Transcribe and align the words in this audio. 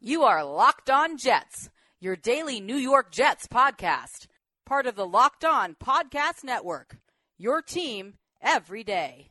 You 0.00 0.22
are 0.22 0.44
Locked 0.44 0.90
On 0.90 1.18
Jets, 1.18 1.70
your 1.98 2.14
daily 2.14 2.60
New 2.60 2.76
York 2.76 3.10
Jets 3.10 3.48
podcast, 3.48 4.28
part 4.64 4.86
of 4.86 4.94
the 4.94 5.04
Locked 5.04 5.44
On 5.44 5.74
Podcast 5.74 6.44
Network. 6.44 6.98
Your 7.36 7.60
team 7.62 8.14
every 8.40 8.84
day. 8.84 9.30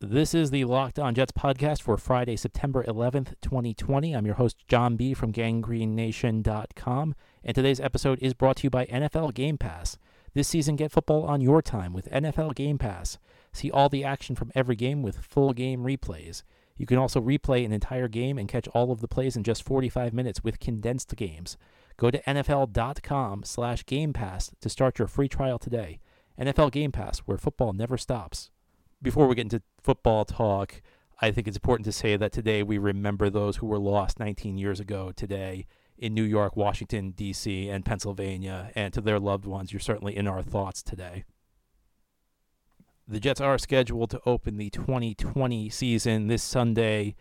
This 0.00 0.34
is 0.34 0.50
the 0.50 0.64
Locked 0.64 0.98
On 0.98 1.14
Jets 1.14 1.30
podcast 1.30 1.82
for 1.82 1.96
Friday, 1.96 2.34
September 2.34 2.82
11th, 2.82 3.34
2020. 3.40 4.12
I'm 4.12 4.26
your 4.26 4.34
host, 4.34 4.66
John 4.66 4.96
B. 4.96 5.14
from 5.14 5.32
gangreennation.com, 5.32 7.14
and 7.44 7.54
today's 7.54 7.78
episode 7.78 8.18
is 8.20 8.34
brought 8.34 8.56
to 8.56 8.64
you 8.64 8.70
by 8.70 8.86
NFL 8.86 9.32
Game 9.32 9.58
Pass. 9.58 9.96
This 10.34 10.48
season, 10.48 10.74
get 10.74 10.90
football 10.90 11.22
on 11.22 11.40
your 11.40 11.62
time 11.62 11.92
with 11.92 12.10
NFL 12.10 12.56
Game 12.56 12.78
Pass. 12.78 13.18
See 13.52 13.70
all 13.70 13.88
the 13.88 14.02
action 14.02 14.34
from 14.34 14.50
every 14.56 14.74
game 14.74 15.02
with 15.02 15.18
full 15.18 15.52
game 15.52 15.84
replays. 15.84 16.42
You 16.76 16.86
can 16.86 16.98
also 16.98 17.20
replay 17.20 17.64
an 17.64 17.72
entire 17.72 18.08
game 18.08 18.38
and 18.38 18.48
catch 18.48 18.68
all 18.68 18.90
of 18.90 19.00
the 19.00 19.08
plays 19.08 19.36
in 19.36 19.42
just 19.42 19.62
45 19.62 20.12
minutes 20.12 20.42
with 20.42 20.60
condensed 20.60 21.14
games. 21.16 21.58
Go 21.96 22.10
to 22.10 22.22
nfl.com 22.22 23.42
slash 23.44 23.84
game 23.84 24.12
pass 24.12 24.50
to 24.60 24.68
start 24.68 24.98
your 24.98 25.08
free 25.08 25.28
trial 25.28 25.58
today. 25.58 26.00
NFL 26.40 26.72
Game 26.72 26.90
Pass, 26.90 27.18
where 27.20 27.36
football 27.36 27.74
never 27.74 27.98
stops. 27.98 28.50
Before 29.02 29.26
we 29.26 29.34
get 29.34 29.42
into 29.42 29.62
football 29.82 30.24
talk, 30.24 30.80
I 31.20 31.30
think 31.30 31.46
it's 31.46 31.58
important 31.58 31.84
to 31.84 31.92
say 31.92 32.16
that 32.16 32.32
today 32.32 32.62
we 32.62 32.78
remember 32.78 33.28
those 33.28 33.58
who 33.58 33.66
were 33.66 33.78
lost 33.78 34.18
19 34.18 34.56
years 34.56 34.80
ago 34.80 35.12
today 35.14 35.66
in 35.98 36.14
New 36.14 36.22
York, 36.22 36.56
Washington, 36.56 37.10
D.C., 37.10 37.68
and 37.68 37.84
Pennsylvania, 37.84 38.70
and 38.74 38.94
to 38.94 39.02
their 39.02 39.18
loved 39.18 39.44
ones. 39.44 39.70
You're 39.70 39.80
certainly 39.80 40.16
in 40.16 40.26
our 40.26 40.42
thoughts 40.42 40.82
today. 40.82 41.24
The 43.10 43.18
Jets 43.18 43.40
are 43.40 43.58
scheduled 43.58 44.10
to 44.10 44.20
open 44.24 44.56
the 44.56 44.70
2020 44.70 45.68
season 45.68 46.28
this 46.28 46.44
Sunday 46.44 47.16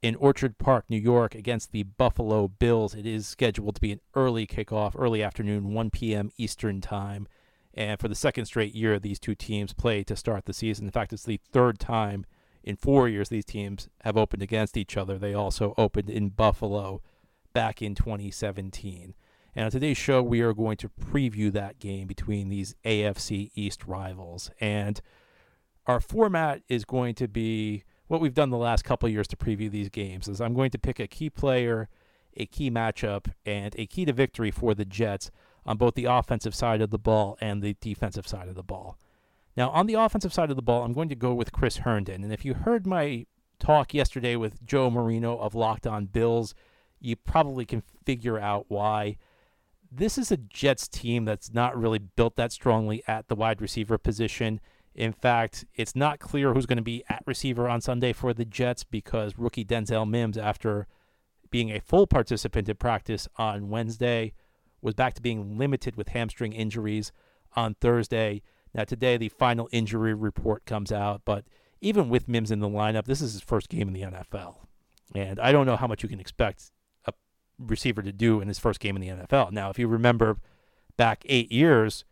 in 0.00 0.14
Orchard 0.14 0.56
Park, 0.56 0.86
New 0.88 0.96
York, 0.96 1.34
against 1.34 1.70
the 1.70 1.82
Buffalo 1.82 2.48
Bills. 2.48 2.94
It 2.94 3.04
is 3.04 3.28
scheduled 3.28 3.74
to 3.74 3.80
be 3.82 3.92
an 3.92 4.00
early 4.14 4.46
kickoff, 4.46 4.94
early 4.98 5.22
afternoon, 5.22 5.74
1 5.74 5.90
p.m. 5.90 6.30
Eastern 6.38 6.80
Time. 6.80 7.28
And 7.74 8.00
for 8.00 8.08
the 8.08 8.14
second 8.14 8.46
straight 8.46 8.74
year, 8.74 8.98
these 8.98 9.18
two 9.18 9.34
teams 9.34 9.74
play 9.74 10.02
to 10.04 10.16
start 10.16 10.46
the 10.46 10.54
season. 10.54 10.86
In 10.86 10.92
fact, 10.92 11.12
it's 11.12 11.24
the 11.24 11.40
third 11.52 11.78
time 11.78 12.24
in 12.62 12.76
four 12.76 13.06
years 13.06 13.28
these 13.28 13.44
teams 13.44 13.90
have 14.00 14.16
opened 14.16 14.42
against 14.42 14.78
each 14.78 14.96
other. 14.96 15.18
They 15.18 15.34
also 15.34 15.74
opened 15.76 16.08
in 16.08 16.30
Buffalo 16.30 17.02
back 17.52 17.82
in 17.82 17.94
2017. 17.94 19.14
And 19.54 19.64
on 19.66 19.70
today's 19.70 19.98
show, 19.98 20.22
we 20.22 20.40
are 20.40 20.54
going 20.54 20.78
to 20.78 20.88
preview 20.88 21.52
that 21.52 21.78
game 21.78 22.06
between 22.06 22.48
these 22.48 22.76
AFC 22.86 23.50
East 23.54 23.84
rivals. 23.84 24.50
And 24.58 25.02
our 25.86 26.00
format 26.00 26.62
is 26.68 26.84
going 26.84 27.14
to 27.16 27.28
be 27.28 27.84
what 28.06 28.20
we've 28.20 28.34
done 28.34 28.50
the 28.50 28.56
last 28.56 28.84
couple 28.84 29.08
years 29.08 29.28
to 29.28 29.36
preview 29.36 29.70
these 29.70 29.88
games 29.88 30.28
is 30.28 30.40
I'm 30.40 30.54
going 30.54 30.70
to 30.70 30.78
pick 30.78 31.00
a 31.00 31.06
key 31.06 31.30
player, 31.30 31.88
a 32.36 32.46
key 32.46 32.70
matchup, 32.70 33.30
and 33.46 33.74
a 33.78 33.86
key 33.86 34.04
to 34.04 34.12
victory 34.12 34.50
for 34.50 34.74
the 34.74 34.84
Jets 34.84 35.30
on 35.66 35.78
both 35.78 35.94
the 35.94 36.04
offensive 36.04 36.54
side 36.54 36.80
of 36.80 36.90
the 36.90 36.98
ball 36.98 37.38
and 37.40 37.62
the 37.62 37.76
defensive 37.80 38.28
side 38.28 38.48
of 38.48 38.54
the 38.54 38.62
ball. 38.62 38.98
Now, 39.56 39.70
on 39.70 39.86
the 39.86 39.94
offensive 39.94 40.34
side 40.34 40.50
of 40.50 40.56
the 40.56 40.62
ball, 40.62 40.84
I'm 40.84 40.92
going 40.92 41.08
to 41.08 41.14
go 41.14 41.32
with 41.32 41.52
Chris 41.52 41.78
Herndon. 41.78 42.24
And 42.24 42.32
if 42.32 42.44
you 42.44 42.54
heard 42.54 42.86
my 42.86 43.26
talk 43.58 43.94
yesterday 43.94 44.36
with 44.36 44.64
Joe 44.64 44.90
Marino 44.90 45.38
of 45.38 45.54
Locked 45.54 45.86
On 45.86 46.06
Bills, 46.06 46.54
you 47.00 47.16
probably 47.16 47.64
can 47.64 47.82
figure 48.04 48.38
out 48.38 48.66
why. 48.68 49.16
This 49.90 50.18
is 50.18 50.32
a 50.32 50.36
Jets 50.36 50.88
team 50.88 51.24
that's 51.24 51.52
not 51.52 51.78
really 51.78 52.00
built 52.00 52.36
that 52.36 52.52
strongly 52.52 53.02
at 53.06 53.28
the 53.28 53.36
wide 53.36 53.62
receiver 53.62 53.96
position. 53.96 54.60
In 54.94 55.12
fact, 55.12 55.64
it's 55.74 55.96
not 55.96 56.20
clear 56.20 56.54
who's 56.54 56.66
going 56.66 56.76
to 56.76 56.82
be 56.82 57.02
at 57.08 57.24
receiver 57.26 57.68
on 57.68 57.80
Sunday 57.80 58.12
for 58.12 58.32
the 58.32 58.44
Jets 58.44 58.84
because 58.84 59.36
rookie 59.36 59.64
Denzel 59.64 60.08
Mims, 60.08 60.38
after 60.38 60.86
being 61.50 61.70
a 61.70 61.80
full 61.80 62.06
participant 62.06 62.68
in 62.68 62.76
practice 62.76 63.28
on 63.36 63.68
Wednesday, 63.68 64.32
was 64.80 64.94
back 64.94 65.14
to 65.14 65.22
being 65.22 65.58
limited 65.58 65.96
with 65.96 66.10
hamstring 66.10 66.52
injuries 66.52 67.10
on 67.56 67.74
Thursday. 67.74 68.42
Now, 68.72 68.84
today, 68.84 69.16
the 69.16 69.28
final 69.28 69.68
injury 69.72 70.14
report 70.14 70.64
comes 70.64 70.92
out, 70.92 71.22
but 71.24 71.44
even 71.80 72.08
with 72.08 72.28
Mims 72.28 72.50
in 72.50 72.60
the 72.60 72.68
lineup, 72.68 73.06
this 73.06 73.20
is 73.20 73.32
his 73.32 73.42
first 73.42 73.68
game 73.68 73.88
in 73.88 73.94
the 73.94 74.02
NFL. 74.02 74.56
And 75.14 75.38
I 75.40 75.52
don't 75.52 75.66
know 75.66 75.76
how 75.76 75.86
much 75.86 76.02
you 76.02 76.08
can 76.08 76.20
expect 76.20 76.70
a 77.06 77.12
receiver 77.58 78.02
to 78.02 78.12
do 78.12 78.40
in 78.40 78.48
his 78.48 78.58
first 78.58 78.80
game 78.80 78.96
in 78.96 79.02
the 79.02 79.08
NFL. 79.08 79.52
Now, 79.52 79.70
if 79.70 79.78
you 79.78 79.88
remember 79.88 80.38
back 80.96 81.24
eight 81.26 81.50
years, 81.50 82.04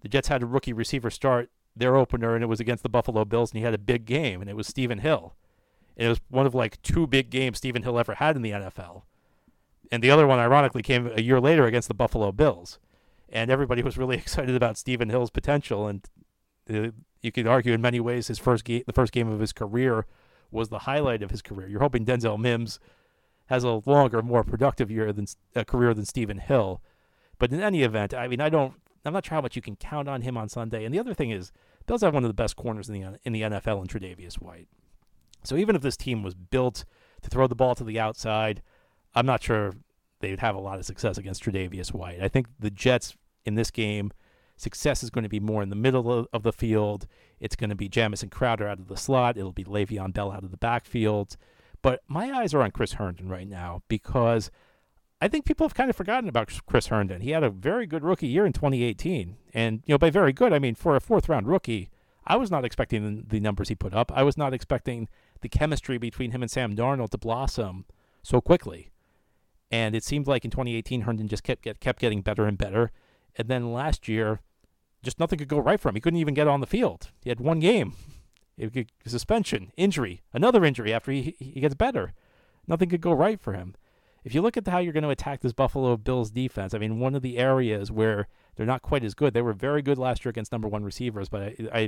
the 0.00 0.08
Jets 0.08 0.28
had 0.28 0.42
a 0.42 0.46
rookie 0.46 0.72
receiver 0.72 1.10
start 1.10 1.50
their 1.76 1.96
opener, 1.96 2.34
and 2.34 2.42
it 2.42 2.48
was 2.48 2.60
against 2.60 2.82
the 2.82 2.88
Buffalo 2.88 3.24
Bills, 3.24 3.50
and 3.50 3.58
he 3.58 3.64
had 3.64 3.74
a 3.74 3.78
big 3.78 4.04
game, 4.04 4.40
and 4.40 4.48
it 4.48 4.56
was 4.56 4.66
Stephen 4.66 4.98
Hill. 4.98 5.34
And 5.96 6.06
it 6.06 6.08
was 6.08 6.20
one 6.28 6.46
of 6.46 6.54
like 6.54 6.80
two 6.82 7.06
big 7.06 7.30
games 7.30 7.58
Stephen 7.58 7.82
Hill 7.82 7.98
ever 7.98 8.14
had 8.14 8.36
in 8.36 8.42
the 8.42 8.50
NFL. 8.50 9.02
And 9.92 10.02
the 10.02 10.10
other 10.10 10.26
one, 10.26 10.38
ironically, 10.38 10.82
came 10.82 11.10
a 11.14 11.22
year 11.22 11.40
later 11.40 11.66
against 11.66 11.88
the 11.88 11.94
Buffalo 11.94 12.32
Bills. 12.32 12.78
And 13.28 13.50
everybody 13.50 13.82
was 13.82 13.98
really 13.98 14.16
excited 14.18 14.54
about 14.54 14.76
Stephen 14.76 15.10
Hill's 15.10 15.30
potential. 15.30 15.86
And 15.86 16.06
uh, 16.72 16.90
you 17.22 17.32
could 17.32 17.46
argue 17.46 17.72
in 17.72 17.80
many 17.80 18.00
ways 18.00 18.28
his 18.28 18.38
first 18.38 18.64
game, 18.64 18.82
the 18.86 18.92
first 18.92 19.12
game 19.12 19.28
of 19.28 19.40
his 19.40 19.52
career, 19.52 20.06
was 20.50 20.68
the 20.68 20.80
highlight 20.80 21.22
of 21.22 21.30
his 21.30 21.42
career. 21.42 21.68
You're 21.68 21.80
hoping 21.80 22.04
Denzel 22.04 22.38
Mims 22.38 22.78
has 23.46 23.64
a 23.64 23.82
longer, 23.84 24.22
more 24.22 24.44
productive 24.44 24.90
year 24.90 25.12
than 25.12 25.26
a 25.54 25.64
career 25.64 25.94
than 25.94 26.04
Stephen 26.04 26.38
Hill. 26.38 26.80
But 27.38 27.52
in 27.52 27.60
any 27.60 27.82
event, 27.82 28.14
I 28.14 28.28
mean, 28.28 28.40
I 28.40 28.48
don't 28.48 28.74
I'm 29.04 29.12
not 29.12 29.26
sure 29.26 29.34
how 29.36 29.42
much 29.42 29.56
you 29.56 29.62
can 29.62 29.76
count 29.76 30.08
on 30.08 30.22
him 30.22 30.36
on 30.36 30.48
Sunday. 30.48 30.84
And 30.84 30.94
the 30.94 30.98
other 30.98 31.14
thing 31.14 31.30
is, 31.30 31.52
Bills 31.86 32.02
have 32.02 32.14
one 32.14 32.24
of 32.24 32.28
the 32.28 32.34
best 32.34 32.56
corners 32.56 32.88
in 32.88 33.00
the 33.00 33.18
in 33.24 33.32
the 33.32 33.42
NFL 33.42 33.80
in 33.80 33.86
Tre'Davious 33.86 34.34
White. 34.34 34.68
So 35.42 35.56
even 35.56 35.76
if 35.76 35.82
this 35.82 35.96
team 35.96 36.22
was 36.22 36.34
built 36.34 36.84
to 37.22 37.30
throw 37.30 37.46
the 37.46 37.54
ball 37.54 37.74
to 37.74 37.84
the 37.84 38.00
outside, 38.00 38.62
I'm 39.14 39.26
not 39.26 39.42
sure 39.42 39.74
they'd 40.20 40.40
have 40.40 40.54
a 40.54 40.60
lot 40.60 40.78
of 40.78 40.86
success 40.86 41.18
against 41.18 41.44
Tre'Davious 41.44 41.92
White. 41.92 42.22
I 42.22 42.28
think 42.28 42.46
the 42.58 42.70
Jets 42.70 43.14
in 43.44 43.54
this 43.54 43.70
game, 43.70 44.10
success 44.56 45.02
is 45.02 45.10
going 45.10 45.24
to 45.24 45.28
be 45.28 45.40
more 45.40 45.62
in 45.62 45.68
the 45.68 45.76
middle 45.76 46.10
of, 46.10 46.26
of 46.32 46.42
the 46.42 46.52
field. 46.52 47.06
It's 47.40 47.56
going 47.56 47.70
to 47.70 47.76
be 47.76 47.90
Jamison 47.90 48.30
Crowder 48.30 48.66
out 48.66 48.78
of 48.78 48.88
the 48.88 48.96
slot. 48.96 49.36
It'll 49.36 49.52
be 49.52 49.64
Le'Veon 49.64 50.14
Bell 50.14 50.32
out 50.32 50.44
of 50.44 50.50
the 50.50 50.56
backfield. 50.56 51.36
But 51.82 52.00
my 52.08 52.32
eyes 52.32 52.54
are 52.54 52.62
on 52.62 52.70
Chris 52.70 52.94
Herndon 52.94 53.28
right 53.28 53.48
now 53.48 53.82
because– 53.88 54.50
I 55.24 55.28
think 55.28 55.46
people 55.46 55.64
have 55.66 55.72
kind 55.72 55.88
of 55.88 55.96
forgotten 55.96 56.28
about 56.28 56.52
Chris 56.66 56.88
Herndon. 56.88 57.22
He 57.22 57.30
had 57.30 57.42
a 57.42 57.48
very 57.48 57.86
good 57.86 58.04
rookie 58.04 58.26
year 58.26 58.44
in 58.44 58.52
2018, 58.52 59.38
and 59.54 59.82
you 59.86 59.94
know 59.94 59.98
by 59.98 60.10
very 60.10 60.34
good 60.34 60.52
I 60.52 60.58
mean 60.58 60.74
for 60.74 60.96
a 60.96 61.00
fourth 61.00 61.30
round 61.30 61.48
rookie. 61.48 61.88
I 62.26 62.36
was 62.36 62.50
not 62.50 62.62
expecting 62.62 63.24
the 63.26 63.40
numbers 63.40 63.70
he 63.70 63.74
put 63.74 63.94
up. 63.94 64.12
I 64.14 64.22
was 64.22 64.36
not 64.36 64.52
expecting 64.52 65.08
the 65.40 65.48
chemistry 65.48 65.96
between 65.96 66.32
him 66.32 66.42
and 66.42 66.50
Sam 66.50 66.76
Darnold 66.76 67.08
to 67.10 67.18
blossom 67.18 67.86
so 68.22 68.42
quickly. 68.42 68.90
And 69.70 69.94
it 69.94 70.04
seemed 70.04 70.26
like 70.26 70.44
in 70.44 70.50
2018 70.50 71.02
Herndon 71.02 71.28
just 71.28 71.42
kept 71.42 71.62
get, 71.62 71.80
kept 71.80 72.00
getting 72.00 72.20
better 72.20 72.44
and 72.44 72.58
better. 72.58 72.90
And 73.36 73.48
then 73.48 73.72
last 73.72 74.08
year, 74.08 74.40
just 75.02 75.18
nothing 75.18 75.38
could 75.38 75.48
go 75.48 75.58
right 75.58 75.80
for 75.80 75.88
him. 75.88 75.94
He 75.94 76.02
couldn't 76.02 76.20
even 76.20 76.34
get 76.34 76.48
on 76.48 76.60
the 76.60 76.66
field. 76.66 77.12
He 77.22 77.30
had 77.30 77.40
one 77.40 77.60
game, 77.60 77.94
suspension, 79.06 79.72
injury, 79.78 80.22
another 80.34 80.66
injury 80.66 80.92
after 80.92 81.12
he 81.12 81.34
he 81.38 81.60
gets 81.60 81.74
better. 81.74 82.12
Nothing 82.66 82.90
could 82.90 83.00
go 83.00 83.14
right 83.14 83.40
for 83.40 83.54
him 83.54 83.74
if 84.24 84.34
you 84.34 84.40
look 84.40 84.56
at 84.56 84.66
how 84.66 84.78
you're 84.78 84.92
going 84.92 85.04
to 85.04 85.10
attack 85.10 85.40
this 85.40 85.52
Buffalo 85.52 85.96
Bills 85.96 86.30
defense, 86.30 86.72
I 86.74 86.78
mean, 86.78 86.98
one 86.98 87.14
of 87.14 87.22
the 87.22 87.36
areas 87.38 87.92
where 87.92 88.26
they're 88.56 88.66
not 88.66 88.82
quite 88.82 89.04
as 89.04 89.14
good, 89.14 89.34
they 89.34 89.42
were 89.42 89.52
very 89.52 89.82
good 89.82 89.98
last 89.98 90.24
year 90.24 90.30
against 90.30 90.50
number 90.50 90.66
one 90.66 90.82
receivers. 90.82 91.28
But 91.28 91.42
I, 91.42 91.56
I 91.72 91.80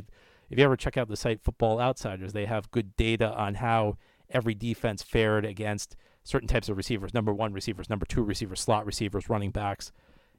if 0.51 0.59
you 0.59 0.65
ever 0.65 0.77
check 0.77 0.97
out 0.97 1.09
the 1.09 1.17
site 1.17 1.43
Football 1.43 1.81
Outsiders, 1.81 2.33
they 2.33 2.45
have 2.45 2.71
good 2.71 2.95
data 2.97 3.33
on 3.35 3.55
how 3.55 3.97
every 4.31 4.55
defense 4.55 5.03
fared 5.03 5.45
against 5.45 5.97
certain 6.25 6.49
types 6.49 6.69
of 6.69 6.77
receivers 6.77 7.15
number 7.15 7.33
one 7.33 7.53
receivers, 7.53 7.89
number 7.89 8.05
two 8.05 8.23
receivers, 8.23 8.61
slot 8.61 8.85
receivers, 8.85 9.31
running 9.31 9.51
backs, 9.51 9.93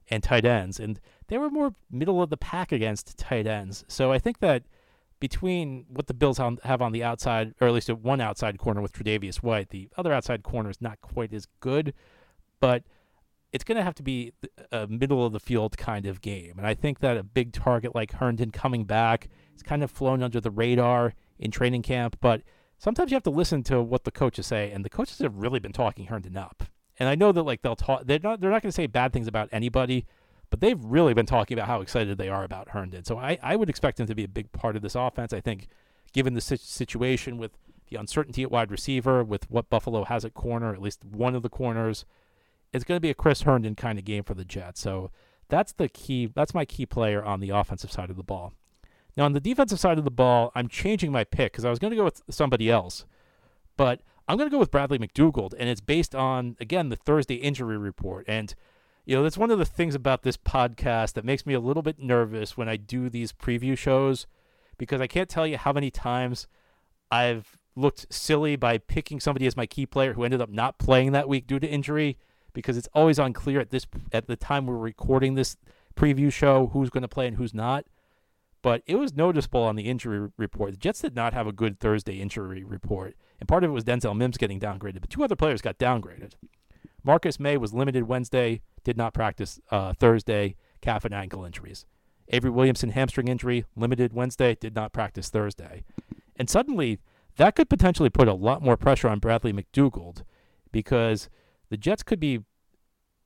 and 0.10 0.22
tight 0.22 0.46
ends. 0.46 0.80
And 0.80 1.00
they 1.28 1.38
were 1.38 1.50
more 1.50 1.74
middle 1.90 2.22
of 2.22 2.30
the 2.30 2.38
pack 2.38 2.72
against 2.72 3.18
tight 3.18 3.48
ends. 3.48 3.86
So 3.88 4.12
I 4.12 4.20
think 4.20 4.40
that 4.40 4.64
between 5.20 5.86
what 5.90 6.08
the 6.08 6.14
Bills 6.14 6.38
have 6.38 6.82
on 6.82 6.92
the 6.92 7.04
outside, 7.04 7.56
or 7.60 7.68
at 7.68 7.74
least 7.74 7.90
at 7.90 8.00
one 8.00 8.22
outside 8.22 8.58
corner 8.58 8.82
with 8.82 8.94
Tre'Davious 8.94 9.38
White, 9.38 9.70
the 9.70 9.90
other 9.98 10.14
outside 10.14 10.44
corner 10.44 10.70
is 10.70 10.82
not 10.82 11.02
quite 11.02 11.34
as 11.34 11.48
good, 11.60 11.94
but 12.60 12.84
it's 13.52 13.64
going 13.64 13.78
to 13.78 13.84
have 13.84 13.96
to 13.96 14.04
be 14.04 14.34
a 14.72 14.88
middle 14.88 15.26
of 15.26 15.34
the 15.34 15.40
field 15.40 15.78
kind 15.78 16.06
of 16.06 16.22
game. 16.22 16.56
And 16.58 16.68
I 16.68 16.74
think 16.74 17.00
that 17.00 17.18
a 17.18 17.24
big 17.24 17.54
target 17.54 17.96
like 17.96 18.14
Herndon 18.14 18.52
coming 18.52 18.84
back 18.84 19.30
is 19.56 19.64
kind 19.64 19.84
of 19.84 19.90
flown 19.90 20.22
under 20.22 20.40
the 20.40 20.52
radar 20.52 21.14
in 21.40 21.50
training 21.50 21.82
camp, 21.82 22.18
but 22.22 22.42
sometimes 22.78 23.10
you 23.10 23.16
have 23.16 23.24
to 23.24 23.30
listen 23.30 23.64
to 23.64 23.82
what 23.82 24.04
the 24.04 24.12
coaches 24.12 24.46
say, 24.48 24.72
and 24.72 24.86
the 24.86 24.90
coaches 24.90 25.20
have 25.20 25.38
really 25.38 25.60
been 25.60 25.74
talking 25.74 26.08
Herndon 26.08 26.38
up. 26.38 26.64
And 27.00 27.08
I 27.08 27.16
know 27.16 27.32
that 27.32 27.44
like 27.44 27.62
they'll 27.62 27.76
talk, 27.76 28.04
they're 28.06 28.20
not 28.22 28.42
they're 28.42 28.52
not 28.52 28.62
going 28.62 28.72
to 28.72 28.76
say 28.76 28.88
bad 28.88 29.14
things 29.14 29.28
about 29.28 29.50
anybody, 29.52 30.06
but 30.50 30.62
they've 30.62 30.84
really 30.84 31.14
been 31.14 31.26
talking 31.26 31.58
about 31.58 31.68
how 31.68 31.82
excited 31.82 32.18
they 32.18 32.30
are 32.30 32.44
about 32.44 32.70
Herndon. 32.70 33.04
So 33.04 33.18
I, 33.18 33.38
I 33.42 33.56
would 33.56 33.70
expect 33.70 34.00
him 34.00 34.08
to 34.08 34.16
be 34.16 34.24
a 34.24 34.30
big 34.30 34.52
part 34.52 34.76
of 34.76 34.82
this 34.82 34.96
offense. 34.96 35.34
I 35.34 35.42
think, 35.42 35.68
given 36.14 36.34
the 36.34 36.42
situation 36.42 37.38
with 37.38 37.52
the 37.90 37.98
uncertainty 37.98 38.44
at 38.44 38.52
wide 38.52 38.72
receiver, 38.72 39.24
with 39.24 39.50
what 39.50 39.70
Buffalo 39.70 40.06
has 40.06 40.26
at 40.26 40.34
corner, 40.34 40.74
at 40.74 40.82
least 40.82 41.04
one 41.04 41.36
of 41.36 41.44
the 41.44 41.50
corners, 41.50 42.06
it's 42.74 42.84
going 42.84 42.98
to 42.98 43.02
be 43.02 43.10
a 43.10 43.16
Chris 43.16 43.42
Herndon 43.42 43.76
kind 43.76 43.98
of 43.98 44.06
game 44.06 44.24
for 44.24 44.34
the 44.34 44.46
Jets. 44.46 44.82
So 44.82 45.12
that's 45.50 45.74
the 45.74 45.90
key. 45.90 46.28
That's 46.34 46.54
my 46.54 46.66
key 46.66 46.86
player 46.86 47.24
on 47.24 47.40
the 47.40 47.50
offensive 47.50 47.92
side 47.92 48.10
of 48.10 48.18
the 48.18 48.24
ball. 48.24 48.54
Now 49.16 49.26
on 49.26 49.34
the 49.34 49.40
defensive 49.40 49.80
side 49.80 49.98
of 49.98 50.04
the 50.04 50.12
ball, 50.12 50.52
I'm 50.54 50.68
changing 50.68 51.12
my 51.12 51.24
pick 51.24 51.54
because 51.54 51.66
I 51.66 51.70
was 51.70 51.80
going 51.80 51.92
to 51.92 51.98
go 51.98 52.04
with 52.04 52.22
somebody 52.30 52.70
else, 52.70 53.06
but 53.76 54.02
I'm 54.28 54.38
going 54.38 54.50
to 54.50 54.54
go 54.54 54.60
with 54.60 54.72
Bradley 54.72 55.00
McDougald, 55.00 55.54
and 55.58 55.70
it's 55.70 55.82
based 55.82 56.14
on, 56.14 56.58
again, 56.60 56.90
the 56.90 56.98
Thursday 56.98 57.36
injury 57.36 57.78
report. 57.78 58.26
And, 58.28 58.54
you 59.08 59.16
know, 59.16 59.24
that's 59.24 59.38
one 59.38 59.52
of 59.52 59.58
the 59.58 59.64
things 59.64 59.96
about 59.96 60.24
this 60.24 60.36
podcast 60.36 61.14
that 61.14 61.24
makes 61.24 61.46
me 61.46 61.54
a 61.54 61.62
little 61.62 61.82
bit 61.82 61.98
nervous 61.98 62.58
when 62.58 62.68
I 62.68 62.76
do 62.76 63.10
these 63.10 63.32
preview 63.32 63.78
shows 63.78 64.28
because 64.78 65.00
I 65.00 65.08
can't 65.08 65.30
tell 65.30 65.48
you 65.48 65.58
how 65.58 65.72
many 65.72 65.90
times 65.90 66.46
I've 67.10 67.58
looked 67.74 68.08
silly 68.14 68.58
by 68.58 68.80
picking 68.80 69.22
somebody 69.22 69.48
as 69.48 69.56
my 69.56 69.66
key 69.66 69.86
player 69.86 70.12
who 70.12 70.26
ended 70.26 70.42
up 70.42 70.50
not 70.50 70.78
playing 70.78 71.14
that 71.14 71.30
week 71.30 71.48
due 71.48 71.58
to 71.58 71.66
injury 71.66 72.18
because 72.52 72.76
it's 72.76 72.90
always 72.94 73.18
unclear 73.18 73.62
at 73.62 73.70
this 73.70 73.88
at 74.12 74.28
the 74.28 74.36
time 74.36 74.66
we're 74.66 74.76
recording 74.76 75.36
this 75.36 75.56
preview 75.96 76.32
show 76.32 76.68
who's 76.74 76.90
going 76.90 77.04
to 77.04 77.08
play 77.08 77.28
and 77.28 77.38
who's 77.38 77.54
not. 77.54 77.86
But 78.62 78.84
it 78.88 78.96
was 78.96 79.16
noticeable 79.16 79.64
on 79.64 79.78
the 79.78 79.84
injury 79.84 80.28
report. 80.36 80.72
The 80.72 80.78
Jets 80.78 81.00
did 81.00 81.16
not 81.16 81.34
have 81.34 81.48
a 81.48 81.54
good 81.54 81.80
Thursday 81.80 82.20
injury 82.20 82.66
report, 82.66 83.16
and 83.40 83.48
part 83.48 83.64
of 83.64 83.70
it 83.70 83.74
was 83.74 83.86
Denzel 83.86 84.18
Mims 84.18 84.36
getting 84.36 84.60
downgraded, 84.60 85.00
but 85.00 85.10
two 85.10 85.24
other 85.24 85.38
players 85.38 85.62
got 85.62 85.78
downgraded. 85.78 86.34
Marcus 87.08 87.40
Maye 87.40 87.56
was 87.56 87.74
limited 87.74 88.04
Wednesday, 88.04 88.60
did 88.88 88.96
not 88.96 89.14
practice 89.14 89.60
uh, 89.70 89.92
Thursday, 89.92 90.56
calf 90.80 91.04
and 91.04 91.14
ankle 91.14 91.44
injuries. 91.44 91.86
Avery 92.30 92.50
Williamson 92.50 92.92
hamstring 92.92 93.28
injury, 93.28 93.66
limited 93.76 94.14
Wednesday, 94.14 94.56
did 94.56 94.74
not 94.74 94.94
practice 94.94 95.30
Thursday. 95.30 95.84
And 96.38 96.50
suddenly, 96.50 97.00
that 97.36 97.58
could 97.58 97.70
potentially 97.70 98.10
put 98.10 98.30
a 98.30 98.34
lot 98.34 98.62
more 98.62 98.78
pressure 98.78 99.10
on 99.10 99.20
Bradley 99.20 99.52
McDougald 99.52 100.24
because 100.72 101.28
the 101.70 101.76
Jets 101.76 102.02
could 102.02 102.22
be 102.22 102.40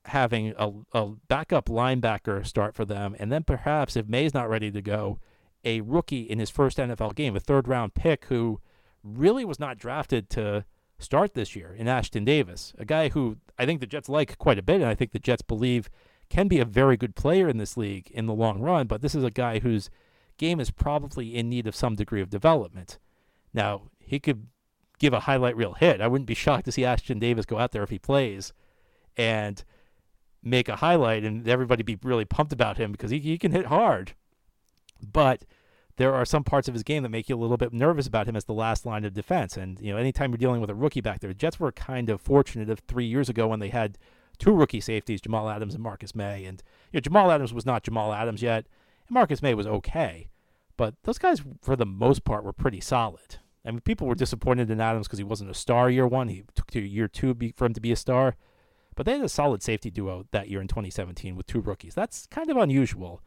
having 0.05 0.55
a, 0.57 0.71
a 0.93 1.11
backup 1.27 1.67
linebacker 1.67 2.43
start 2.43 2.73
for 2.73 2.83
them, 2.83 3.15
and 3.19 3.31
then 3.31 3.43
perhaps 3.43 3.95
if 3.95 4.07
Maye's 4.07 4.33
not 4.33 4.49
ready 4.49 4.71
to 4.71 4.81
go, 4.81 5.19
a 5.63 5.81
rookie 5.81 6.23
in 6.23 6.39
his 6.39 6.49
first 6.49 6.79
NFL 6.79 7.13
game, 7.13 7.35
a 7.35 7.39
third 7.39 7.67
round 7.67 7.93
pick 7.93 8.25
who 8.25 8.59
really 9.03 9.45
was 9.45 9.59
not 9.59 9.77
drafted 9.77 10.27
to 10.31 10.65
start 11.01 11.33
this 11.33 11.55
year 11.55 11.75
in 11.77 11.87
Ashtyn 11.87 12.25
Davis, 12.25 12.73
a 12.77 12.85
guy 12.85 13.09
who 13.09 13.37
I 13.57 13.65
think 13.65 13.79
the 13.79 13.87
Jets 13.87 14.09
like 14.09 14.37
quite 14.37 14.59
a 14.59 14.63
bit, 14.63 14.81
and 14.81 14.89
I 14.89 14.95
think 14.95 15.11
the 15.11 15.19
Jets 15.19 15.41
believe 15.41 15.89
can 16.29 16.47
be 16.47 16.59
a 16.59 16.65
very 16.65 16.95
good 16.95 17.15
player 17.15 17.49
in 17.49 17.57
this 17.57 17.75
league 17.75 18.09
in 18.11 18.25
the 18.25 18.33
long 18.33 18.61
run, 18.61 18.87
but 18.87 19.01
this 19.01 19.13
is 19.13 19.23
a 19.23 19.31
guy 19.31 19.59
whose 19.59 19.89
game 20.37 20.59
is 20.59 20.71
probably 20.71 21.35
in 21.35 21.49
need 21.49 21.67
of 21.67 21.75
some 21.75 21.95
degree 21.95 22.21
of 22.21 22.29
development. 22.29 22.97
Now, 23.53 23.83
he 23.99 24.19
could 24.19 24.47
give 24.97 25.13
a 25.13 25.21
highlight 25.21 25.57
reel 25.57 25.73
hit. 25.73 25.99
I 25.99 26.07
wouldn't 26.07 26.27
be 26.27 26.33
shocked 26.45 26.65
to 26.65 26.71
see 26.71 26.83
Ashtyn 26.83 27.19
Davis 27.19 27.45
go 27.45 27.59
out 27.59 27.71
there 27.71 27.83
if 27.83 27.89
he 27.89 27.99
plays 27.99 28.53
and 29.17 29.63
make 30.41 30.69
a 30.69 30.77
highlight 30.77 31.23
and 31.23 31.47
everybody 31.47 31.83
be 31.83 31.99
really 32.01 32.25
pumped 32.25 32.53
about 32.53 32.77
him 32.77 32.91
because 32.91 33.11
he, 33.11 33.19
he 33.19 33.37
can 33.37 33.51
hit 33.51 33.67
hard. 33.67 34.13
But 35.01 35.45
there 36.01 36.15
are 36.15 36.25
some 36.25 36.43
parts 36.43 36.67
of 36.67 36.73
his 36.73 36.81
game 36.81 37.03
that 37.03 37.09
make 37.09 37.29
you 37.29 37.35
a 37.35 37.37
little 37.37 37.57
bit 37.57 37.71
nervous 37.71 38.07
about 38.07 38.27
him 38.27 38.35
as 38.35 38.45
the 38.45 38.53
last 38.53 38.87
line 38.87 39.05
of 39.05 39.13
defense. 39.13 39.55
And, 39.55 39.79
you 39.79 39.91
know, 39.91 39.99
anytime 39.99 40.31
you're 40.31 40.39
dealing 40.39 40.59
with 40.59 40.71
a 40.71 40.75
rookie 40.75 40.99
back 40.99 41.19
there, 41.19 41.27
the 41.27 41.35
Jets 41.35 41.59
were 41.59 41.71
kind 41.71 42.09
of 42.09 42.19
fortunate 42.19 42.71
of 42.71 42.79
three 42.79 43.05
years 43.05 43.29
ago 43.29 43.47
when 43.47 43.59
they 43.59 43.69
had 43.69 43.99
two 44.39 44.51
rookie 44.51 44.81
safeties, 44.81 45.21
Jamal 45.21 45.47
Adams 45.47 45.75
and 45.75 45.83
Marcus 45.83 46.15
Maye. 46.15 46.45
And, 46.45 46.63
you 46.91 46.97
know, 46.97 47.01
Jamal 47.01 47.29
Adams 47.29 47.53
was 47.53 47.67
not 47.67 47.83
Jamal 47.83 48.13
Adams 48.13 48.41
yet, 48.41 48.65
and 49.07 49.13
Marcus 49.13 49.43
Maye 49.43 49.53
was 49.53 49.67
okay. 49.67 50.29
But 50.75 50.95
those 51.03 51.19
guys, 51.19 51.43
for 51.61 51.75
the 51.75 51.85
most 51.85 52.23
part, 52.23 52.43
were 52.43 52.51
pretty 52.51 52.81
solid. 52.81 53.37
I 53.63 53.69
mean, 53.69 53.81
people 53.81 54.07
were 54.07 54.15
disappointed 54.15 54.71
in 54.71 54.81
Adams 54.81 55.07
because 55.07 55.19
he 55.19 55.23
wasn't 55.23 55.51
a 55.51 55.53
star 55.53 55.87
year 55.91 56.07
one. 56.07 56.29
He 56.29 56.45
took 56.55 56.71
to 56.71 56.81
year 56.81 57.07
two 57.07 57.37
for 57.55 57.65
him 57.65 57.75
to 57.75 57.81
be 57.81 57.91
a 57.91 57.95
star. 57.95 58.37
But 58.95 59.05
they 59.05 59.11
had 59.11 59.21
a 59.21 59.29
solid 59.29 59.61
safety 59.61 59.91
duo 59.91 60.25
that 60.31 60.49
year 60.49 60.61
in 60.61 60.67
2017 60.67 61.35
with 61.35 61.45
two 61.45 61.59
rookies. 61.59 61.93
That's 61.93 62.25
kind 62.25 62.49
of 62.49 62.57
unusual. 62.57 63.21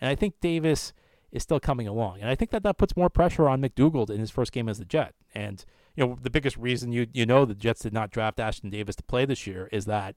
And 0.00 0.08
I 0.08 0.14
think 0.14 0.40
Davis 0.40 0.94
is 1.34 1.42
still 1.42 1.60
coming 1.60 1.86
along. 1.86 2.20
And 2.20 2.30
I 2.30 2.34
think 2.34 2.52
that 2.52 2.62
that 2.62 2.78
puts 2.78 2.96
more 2.96 3.10
pressure 3.10 3.48
on 3.48 3.60
McDougald 3.60 4.08
in 4.08 4.20
his 4.20 4.30
first 4.30 4.52
game 4.52 4.68
as 4.68 4.80
a 4.80 4.84
Jet. 4.84 5.14
And, 5.34 5.62
you 5.96 6.06
know, 6.06 6.18
the 6.22 6.30
biggest 6.30 6.56
reason 6.56 6.92
you, 6.92 7.08
you 7.12 7.26
know 7.26 7.44
the 7.44 7.54
Jets 7.54 7.82
did 7.82 7.92
not 7.92 8.10
draft 8.10 8.38
Ashtyn 8.38 8.70
Davis 8.70 8.96
to 8.96 9.02
play 9.02 9.26
this 9.26 9.46
year 9.46 9.68
is 9.72 9.84
that 9.84 10.14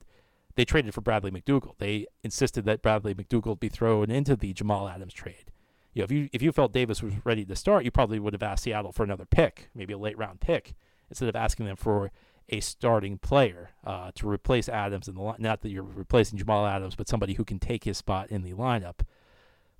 they 0.56 0.64
traded 0.64 0.94
for 0.94 1.02
Bradley 1.02 1.32
McDougald. 1.32 1.80
They 1.80 2.06
insisted 2.24 2.66
that 2.66 2.84
Bradley 2.84 3.16
McDougald 3.16 3.60
be 3.60 3.68
thrown 3.68 4.12
into 4.12 4.36
the 4.36 4.54
Jamal 4.54 4.88
Adams 4.88 5.14
trade. 5.14 5.52
You 5.94 6.02
know, 6.02 6.06
if 6.06 6.12
you 6.12 6.30
if 6.32 6.44
you 6.44 6.52
felt 6.52 6.74
Davis 6.74 7.02
was 7.02 7.14
ready 7.24 7.44
to 7.44 7.56
start, 7.56 7.84
you 7.84 7.90
probably 7.90 8.20
would 8.20 8.34
have 8.34 8.44
asked 8.44 8.64
Seattle 8.64 8.92
for 8.92 9.04
another 9.04 9.26
pick, 9.26 9.70
maybe 9.74 9.94
a 9.94 9.98
late 9.98 10.18
round 10.18 10.40
pick, 10.40 10.76
instead 11.10 11.28
of 11.28 11.36
asking 11.36 11.66
them 11.66 11.76
for 11.76 12.12
a 12.50 12.60
starting 12.60 13.18
player 13.18 13.72
uh, 13.84 14.12
to 14.16 14.30
replace 14.30 14.70
Adams 14.70 15.08
in 15.08 15.16
the 15.16 15.22
line. 15.22 15.38
Not 15.40 15.62
that 15.62 15.70
you're 15.70 15.84
replacing 15.84 16.38
Jamal 16.38 16.68
Adams, 16.68 16.96
but 16.96 17.08
somebody 17.08 17.34
who 17.34 17.44
can 17.44 17.58
take 17.58 17.84
his 17.84 17.98
spot 17.98 18.30
in 18.30 18.44
the 18.44 18.54
lineup. 18.54 19.00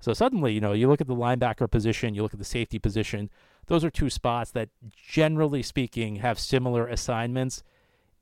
So 0.00 0.12
suddenly, 0.12 0.52
you 0.52 0.60
know, 0.60 0.72
you 0.72 0.88
look 0.88 1.00
at 1.00 1.06
the 1.06 1.14
linebacker 1.14 1.70
position, 1.70 2.14
you 2.14 2.22
look 2.22 2.32
at 2.32 2.38
the 2.38 2.44
safety 2.44 2.78
position. 2.78 3.30
Those 3.66 3.84
are 3.84 3.90
two 3.90 4.10
spots 4.10 4.50
that, 4.52 4.68
generally 4.94 5.62
speaking, 5.62 6.16
have 6.16 6.38
similar 6.38 6.86
assignments. 6.86 7.62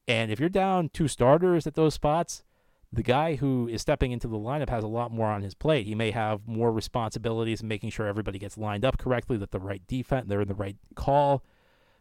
And 0.08 0.30
if 0.30 0.40
you're 0.40 0.48
down 0.48 0.88
two 0.88 1.08
starters 1.08 1.66
at 1.66 1.74
those 1.74 1.94
spots, 1.94 2.42
the 2.92 3.02
guy 3.02 3.34
who 3.34 3.68
is 3.68 3.82
stepping 3.82 4.12
into 4.12 4.28
the 4.28 4.38
lineup 4.38 4.70
has 4.70 4.84
a 4.84 4.88
lot 4.88 5.10
more 5.10 5.26
on 5.26 5.42
his 5.42 5.54
plate. 5.54 5.86
He 5.86 5.94
may 5.94 6.12
have 6.12 6.46
more 6.46 6.72
responsibilities 6.72 7.60
in 7.60 7.68
making 7.68 7.90
sure 7.90 8.06
everybody 8.06 8.38
gets 8.38 8.56
lined 8.56 8.84
up 8.84 8.96
correctly, 8.96 9.36
that 9.36 9.50
the 9.50 9.60
right 9.60 9.82
defense, 9.86 10.26
they're 10.28 10.40
in 10.40 10.48
the 10.48 10.54
right 10.54 10.76
call 10.94 11.44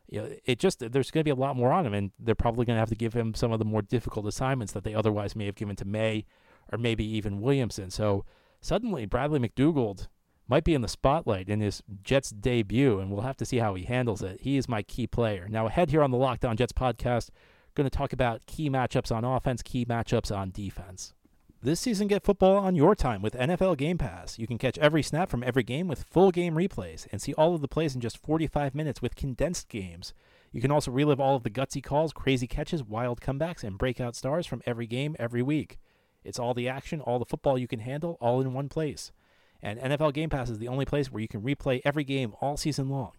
you 0.08 0.22
know, 0.22 0.30
it 0.46 0.60
just 0.60 0.80
there's 0.80 1.12
going 1.12 1.22
to 1.22 1.26
be 1.26 1.32
a 1.32 1.36
lot 1.36 1.56
more 1.56 1.72
on 1.72 1.86
him, 1.86 1.94
and 1.94 2.12
they're 2.20 2.36
probably 2.36 2.66
going 2.66 2.76
to 2.76 2.80
have 2.80 2.90
to 2.90 2.96
give 2.96 3.14
him 3.14 3.34
some 3.34 3.52
of 3.52 3.60
the 3.60 3.66
more 3.66 3.82
difficult 3.82 4.28
assignments 4.28 4.74
that 4.74 4.84
they 4.84 4.94
otherwise 4.94 5.36
may 5.36 5.46
have 5.46 5.56
given 5.56 5.76
to 5.78 5.86
Maye 5.86 6.26
or 6.72 6.78
maybe 6.78 7.04
even 7.04 7.42
Williamson. 7.42 7.90
So 7.90 8.26
suddenly, 8.62 9.06
Bradley 9.06 9.40
McDougald 9.40 10.08
might 10.48 10.64
be 10.64 10.74
in 10.74 10.82
the 10.82 10.88
spotlight 10.88 11.50
in 11.50 11.60
his 11.60 11.82
Jets 12.04 12.30
debut, 12.30 13.00
and 13.00 13.12
we'll 13.12 13.22
have 13.22 13.38
to 13.38 13.46
see 13.46 13.58
how 13.58 13.74
he 13.76 13.84
handles 13.84 14.22
it. 14.22 14.42
He 14.42 14.58
is 14.58 14.70
my 14.70 14.84
key 14.84 15.08
player. 15.08 15.48
Now, 15.50 15.68
ahead 15.68 15.90
here 15.90 16.04
on 16.04 16.12
the 16.12 16.18
Locked 16.18 16.46
On 16.46 16.56
Jets 16.56 16.74
podcast, 16.74 17.30
going 17.74 17.90
to 17.90 17.96
talk 17.96 18.14
about 18.14 18.46
key 18.46 18.70
matchups 18.70 19.14
on 19.14 19.24
offense, 19.24 19.62
key 19.62 19.86
matchups 19.86 20.36
on 20.36 20.52
defense. 20.52 21.14
This 21.62 21.80
season, 21.80 22.08
get 22.08 22.24
football 22.24 22.58
on 22.58 22.76
your 22.76 22.94
time 22.94 23.24
with 23.24 23.34
NFL 23.34 23.78
Game 23.78 23.98
Pass. 23.98 24.38
You 24.38 24.46
can 24.46 24.60
catch 24.60 24.78
every 24.78 25.02
snap 25.02 25.32
from 25.32 25.44
every 25.44 25.64
game 25.64 25.88
with 25.88 26.04
full 26.04 26.30
game 26.30 26.54
replays 26.54 27.08
and 27.12 27.20
see 27.20 27.34
all 27.34 27.56
of 27.56 27.62
the 27.62 27.68
plays 27.68 27.96
in 27.96 28.02
just 28.02 28.24
45 28.24 28.76
minutes 28.76 29.02
with 29.02 29.16
condensed 29.16 29.68
games. 29.68 30.14
You 30.52 30.62
can 30.62 30.70
also 30.70 30.92
relive 30.92 31.20
all 31.20 31.36
of 31.36 31.44
the 31.44 31.50
gutsy 31.50 31.84
calls, 31.84 32.14
crazy 32.14 32.46
catches, 32.46 32.84
wild 32.84 33.20
comebacks, 33.20 33.64
and 33.64 33.80
breakout 33.80 34.16
stars 34.16 34.46
from 34.46 34.62
every 34.68 34.86
game 34.86 35.16
every 35.18 35.42
week. 35.42 35.80
It's 36.26 36.40
all 36.40 36.54
the 36.54 36.68
action, 36.68 37.02
all 37.02 37.20
the 37.20 37.26
football 37.26 37.58
you 37.58 37.68
can 37.68 37.80
handle, 37.80 38.18
all 38.20 38.42
in 38.42 38.54
one 38.54 38.70
place. 38.70 39.12
And 39.62 39.80
NFL 39.80 40.14
Game 40.14 40.30
Pass 40.30 40.50
is 40.50 40.60
the 40.60 40.68
only 40.68 40.86
place 40.86 41.12
where 41.12 41.22
you 41.22 41.28
can 41.28 41.42
replay 41.42 41.82
every 41.86 42.04
game 42.04 42.34
all 42.42 42.58
season 42.58 42.90
long. 42.90 43.14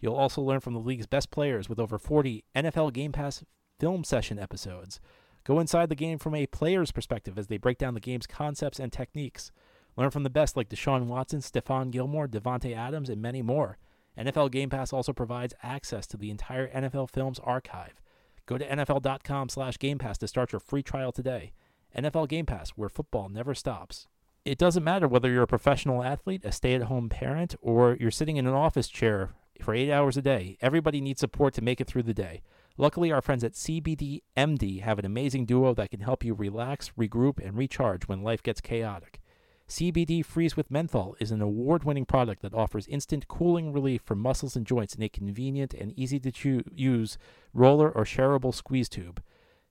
You'll 0.00 0.14
also 0.14 0.42
learn 0.42 0.60
from 0.60 0.74
the 0.74 0.80
league's 0.80 1.06
best 1.06 1.30
players 1.30 1.68
with 1.68 1.78
over 1.78 1.98
40 1.98 2.44
NFL 2.54 2.92
Game 2.92 3.12
Pass 3.12 3.44
film 3.78 4.04
session 4.04 4.38
episodes. 4.38 5.00
Go 5.44 5.60
inside 5.60 5.88
the 5.88 5.94
game 5.94 6.18
from 6.18 6.34
a 6.34 6.46
player's 6.46 6.90
perspective 6.90 7.38
as 7.38 7.46
they 7.46 7.56
break 7.56 7.78
down 7.78 7.94
the 7.94 8.00
game's 8.00 8.26
concepts 8.26 8.80
and 8.80 8.92
techniques. 8.92 9.52
Learn 9.96 10.10
from 10.10 10.24
the 10.24 10.30
best 10.30 10.56
like 10.56 10.68
Deshaun 10.68 11.06
Watson, 11.06 11.40
Stephon 11.40 11.90
Gilmore, 11.90 12.28
Davante 12.28 12.76
Adams, 12.76 13.08
and 13.08 13.22
many 13.22 13.42
more. 13.42 13.78
NFL 14.18 14.50
Game 14.50 14.70
Pass 14.70 14.92
also 14.92 15.12
provides 15.12 15.54
access 15.62 16.06
to 16.08 16.16
the 16.16 16.30
entire 16.30 16.68
NFL 16.68 17.10
Films 17.10 17.38
archive. 17.38 18.00
Go 18.46 18.58
to 18.58 18.66
NFL.com 18.66 19.48
slash 19.48 19.78
Game 19.78 19.98
Pass 19.98 20.18
to 20.18 20.28
start 20.28 20.52
your 20.52 20.60
free 20.60 20.82
trial 20.82 21.12
today. 21.12 21.52
NFL 21.96 22.28
Game 22.28 22.46
Pass, 22.46 22.70
where 22.70 22.88
football 22.88 23.28
never 23.28 23.54
stops. 23.54 24.06
It 24.44 24.58
doesn't 24.58 24.84
matter 24.84 25.08
whether 25.08 25.30
you're 25.30 25.42
a 25.42 25.48
professional 25.48 26.04
athlete, 26.04 26.44
a 26.44 26.52
stay 26.52 26.74
at 26.74 26.82
home 26.82 27.08
parent, 27.08 27.56
or 27.60 27.96
you're 27.98 28.10
sitting 28.10 28.36
in 28.36 28.46
an 28.46 28.54
office 28.54 28.88
chair 28.88 29.34
for 29.60 29.74
eight 29.74 29.90
hours 29.90 30.16
a 30.16 30.22
day. 30.22 30.56
Everybody 30.60 31.00
needs 31.00 31.20
support 31.20 31.54
to 31.54 31.62
make 31.62 31.80
it 31.80 31.86
through 31.86 32.04
the 32.04 32.14
day. 32.14 32.42
Luckily, 32.78 33.10
our 33.10 33.22
friends 33.22 33.42
at 33.42 33.54
CBDMD 33.54 34.82
have 34.82 34.98
an 34.98 35.04
amazing 35.04 35.46
duo 35.46 35.74
that 35.74 35.90
can 35.90 36.00
help 36.00 36.24
you 36.24 36.34
relax, 36.34 36.92
regroup, 36.98 37.44
and 37.44 37.56
recharge 37.56 38.04
when 38.04 38.22
life 38.22 38.42
gets 38.42 38.60
chaotic. 38.60 39.20
CBD 39.68 40.24
Freeze 40.24 40.56
with 40.56 40.70
Menthol 40.70 41.16
is 41.18 41.32
an 41.32 41.42
award 41.42 41.82
winning 41.82 42.04
product 42.04 42.42
that 42.42 42.54
offers 42.54 42.86
instant 42.86 43.26
cooling 43.26 43.72
relief 43.72 44.00
for 44.04 44.14
muscles 44.14 44.54
and 44.54 44.64
joints 44.64 44.94
in 44.94 45.02
a 45.02 45.08
convenient 45.08 45.74
and 45.74 45.92
easy 45.98 46.20
to 46.20 46.62
use 46.72 47.18
roller 47.52 47.90
or 47.90 48.04
shareable 48.04 48.54
squeeze 48.54 48.88
tube. 48.88 49.20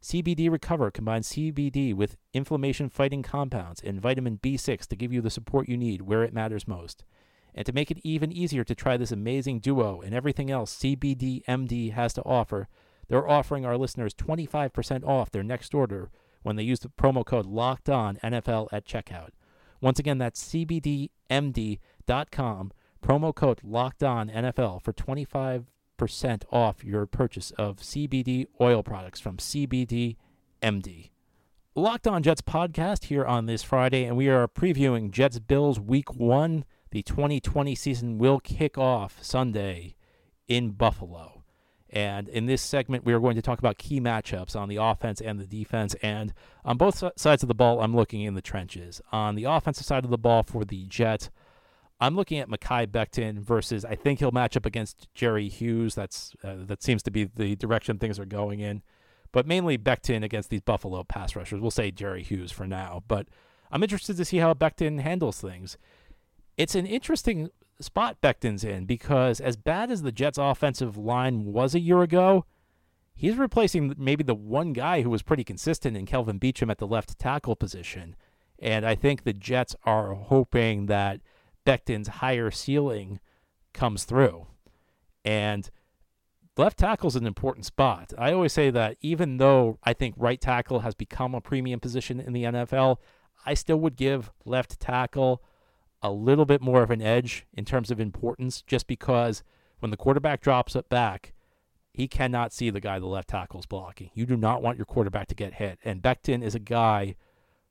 CBD 0.01 0.51
Recover 0.51 0.91
combines 0.91 1.29
CBD 1.29 1.93
with 1.93 2.17
inflammation 2.33 2.89
fighting 2.89 3.23
compounds 3.23 3.81
and 3.81 3.99
vitamin 3.99 4.37
B6 4.37 4.85
to 4.87 4.95
give 4.95 5.11
you 5.11 5.21
the 5.21 5.29
support 5.29 5.67
you 5.67 5.77
need 5.77 6.03
where 6.03 6.23
it 6.23 6.33
matters 6.33 6.67
most. 6.67 7.03
And 7.55 7.65
to 7.65 7.73
make 7.73 7.89
it 7.89 7.99
even 8.03 8.31
easier 8.31 8.63
to 8.63 8.75
try 8.75 8.97
this 8.97 9.11
amazing 9.11 9.59
duo 9.59 10.01
and 10.01 10.13
everything 10.13 10.51
else 10.51 10.77
CBDMD 10.77 11.93
has 11.93 12.13
to 12.13 12.23
offer, 12.23 12.67
they're 13.07 13.27
offering 13.27 13.65
our 13.65 13.77
listeners 13.77 14.13
25% 14.13 15.03
off 15.05 15.31
their 15.31 15.43
next 15.43 15.73
order 15.73 16.11
when 16.43 16.55
they 16.55 16.63
use 16.63 16.81
the 16.81 16.89
promo 16.89 17.25
code 17.25 17.45
Locked 17.45 17.89
On 17.89 18.17
NFL 18.17 18.67
at 18.71 18.85
checkout. 18.85 19.29
Once 19.81 19.99
again, 19.99 20.17
that's 20.17 20.43
cbdmd.com, 20.49 21.09
promo 23.01 23.33
code 23.33 23.61
Locked 23.63 24.03
On 24.03 24.29
NFL 24.29 24.81
for 24.83 24.93
25% 24.93 25.65
off 26.51 26.83
your 26.83 27.05
purchase 27.05 27.51
of 27.51 27.77
CBD 27.77 28.47
oil 28.59 28.83
products 28.83 29.19
from 29.19 29.37
CBDMD. 29.37 31.09
Locked 31.73 32.07
On 32.07 32.23
Jets 32.23 32.41
podcast 32.41 33.05
here 33.05 33.25
on 33.25 33.45
this 33.45 33.63
Friday, 33.63 34.05
and 34.05 34.15
we 34.15 34.29
are 34.29 34.47
previewing 34.47 35.11
Jets 35.11 35.39
Bills 35.39 35.79
Week 35.79 36.13
1. 36.13 36.65
The 36.91 37.03
2020 37.03 37.75
season 37.75 38.17
will 38.17 38.39
kick 38.39 38.77
off 38.77 39.17
Sunday 39.21 39.95
in 40.47 40.71
Buffalo. 40.71 41.43
And 41.89 42.27
in 42.27 42.45
this 42.45 42.61
segment, 42.61 43.05
we 43.05 43.13
are 43.13 43.19
going 43.19 43.35
to 43.35 43.41
talk 43.41 43.59
about 43.59 43.77
key 43.77 44.01
matchups 44.01 44.55
on 44.55 44.67
the 44.69 44.77
offense 44.77 45.21
and 45.21 45.39
the 45.39 45.45
defense. 45.45 45.95
And 46.01 46.33
on 46.63 46.77
both 46.77 47.03
sides 47.15 47.43
of 47.43 47.47
the 47.47 47.55
ball, 47.55 47.81
I'm 47.81 47.95
looking 47.95 48.21
in 48.21 48.33
the 48.33 48.41
trenches. 48.41 49.01
On 49.11 49.35
the 49.35 49.45
offensive 49.45 49.85
side 49.85 50.03
of 50.03 50.11
the 50.11 50.17
ball 50.17 50.43
for 50.43 50.65
the 50.65 50.85
Jets, 50.87 51.29
I'm 51.99 52.15
looking 52.15 52.39
at 52.39 52.49
Mekhi 52.49 52.87
Becton 52.87 53.39
versus 53.39 53.85
I 53.85 53.95
think 53.95 54.19
he'll 54.19 54.31
match 54.31 54.57
up 54.57 54.65
against 54.65 55.07
Jerry 55.13 55.47
Hughes. 55.47 55.95
That's 55.95 56.33
uh, 56.43 56.55
that 56.65 56.83
seems 56.83 57.01
to 57.03 57.11
be 57.11 57.25
the 57.25 57.55
direction 57.55 57.97
things 57.97 58.19
are 58.19 58.25
going 58.25 58.59
in. 58.59 58.81
But 59.31 59.47
mainly 59.47 59.77
Becton 59.77 60.23
against 60.23 60.49
these 60.49 60.61
Buffalo 60.61 61.03
pass 61.03 61.35
rushers. 61.35 61.59
We'll 61.59 61.71
say 61.71 61.91
Jerry 61.91 62.23
Hughes 62.23 62.51
for 62.51 62.67
now. 62.67 63.03
But 63.07 63.27
I'm 63.71 63.83
interested 63.83 64.17
to 64.17 64.25
see 64.25 64.37
how 64.37 64.53
Becton 64.53 65.01
handles 65.01 65.39
things. 65.39 65.77
It's 66.57 66.75
an 66.75 66.85
interesting 66.85 67.49
spot 67.79 68.21
Becton's 68.21 68.63
in 68.63 68.85
because 68.85 69.41
as 69.41 69.57
bad 69.57 69.91
as 69.91 70.01
the 70.01 70.11
Jets' 70.11 70.37
offensive 70.37 70.97
line 70.97 71.45
was 71.45 71.75
a 71.75 71.79
year 71.79 72.01
ago, 72.01 72.45
he's 73.13 73.35
replacing 73.35 73.93
maybe 73.97 74.23
the 74.23 74.35
one 74.35 74.73
guy 74.73 75.01
who 75.01 75.09
was 75.09 75.21
pretty 75.21 75.43
consistent 75.43 75.97
in 75.97 76.05
Kelvin 76.05 76.39
Beachum 76.39 76.71
at 76.71 76.77
the 76.77 76.87
left 76.87 77.17
tackle 77.19 77.55
position. 77.55 78.15
And 78.59 78.85
I 78.85 78.95
think 78.95 79.23
the 79.23 79.33
Jets 79.33 79.75
are 79.83 80.13
hoping 80.13 80.85
that 80.85 81.19
Becton's 81.65 82.07
higher 82.07 82.51
ceiling 82.51 83.19
comes 83.73 84.03
through. 84.03 84.47
And 85.23 85.69
left 86.57 86.77
tackle 86.79 87.07
is 87.07 87.15
an 87.15 87.25
important 87.25 87.65
spot. 87.65 88.13
I 88.17 88.31
always 88.31 88.53
say 88.53 88.69
that 88.69 88.97
even 89.01 89.37
though 89.37 89.79
I 89.83 89.93
think 89.93 90.15
right 90.17 90.39
tackle 90.39 90.81
has 90.81 90.95
become 90.95 91.33
a 91.35 91.41
premium 91.41 91.79
position 91.79 92.19
in 92.19 92.33
the 92.33 92.43
NFL, 92.43 92.97
I 93.45 93.53
still 93.53 93.77
would 93.77 93.95
give 93.95 94.31
left 94.45 94.79
tackle 94.79 95.43
a 96.01 96.11
little 96.11 96.45
bit 96.45 96.61
more 96.61 96.83
of 96.83 96.91
an 96.91 97.01
edge 97.01 97.45
in 97.53 97.65
terms 97.65 97.89
of 97.89 97.99
importance 97.99 98.61
just 98.61 98.87
because 98.87 99.43
when 99.79 99.91
the 99.91 99.97
quarterback 99.97 100.41
drops 100.41 100.75
it 100.75 100.87
back, 100.89 101.33
he 101.93 102.07
cannot 102.07 102.53
see 102.53 102.69
the 102.69 102.81
guy 102.81 102.99
the 102.99 103.05
left 103.05 103.29
tackle 103.29 103.59
is 103.59 103.65
blocking. 103.65 104.11
You 104.13 104.25
do 104.25 104.35
not 104.35 104.61
want 104.61 104.77
your 104.77 104.85
quarterback 104.85 105.27
to 105.27 105.35
get 105.35 105.55
hit. 105.55 105.79
And 105.83 106.01
Becton 106.01 106.43
is 106.43 106.53
a 106.53 106.59
guy 106.59 107.15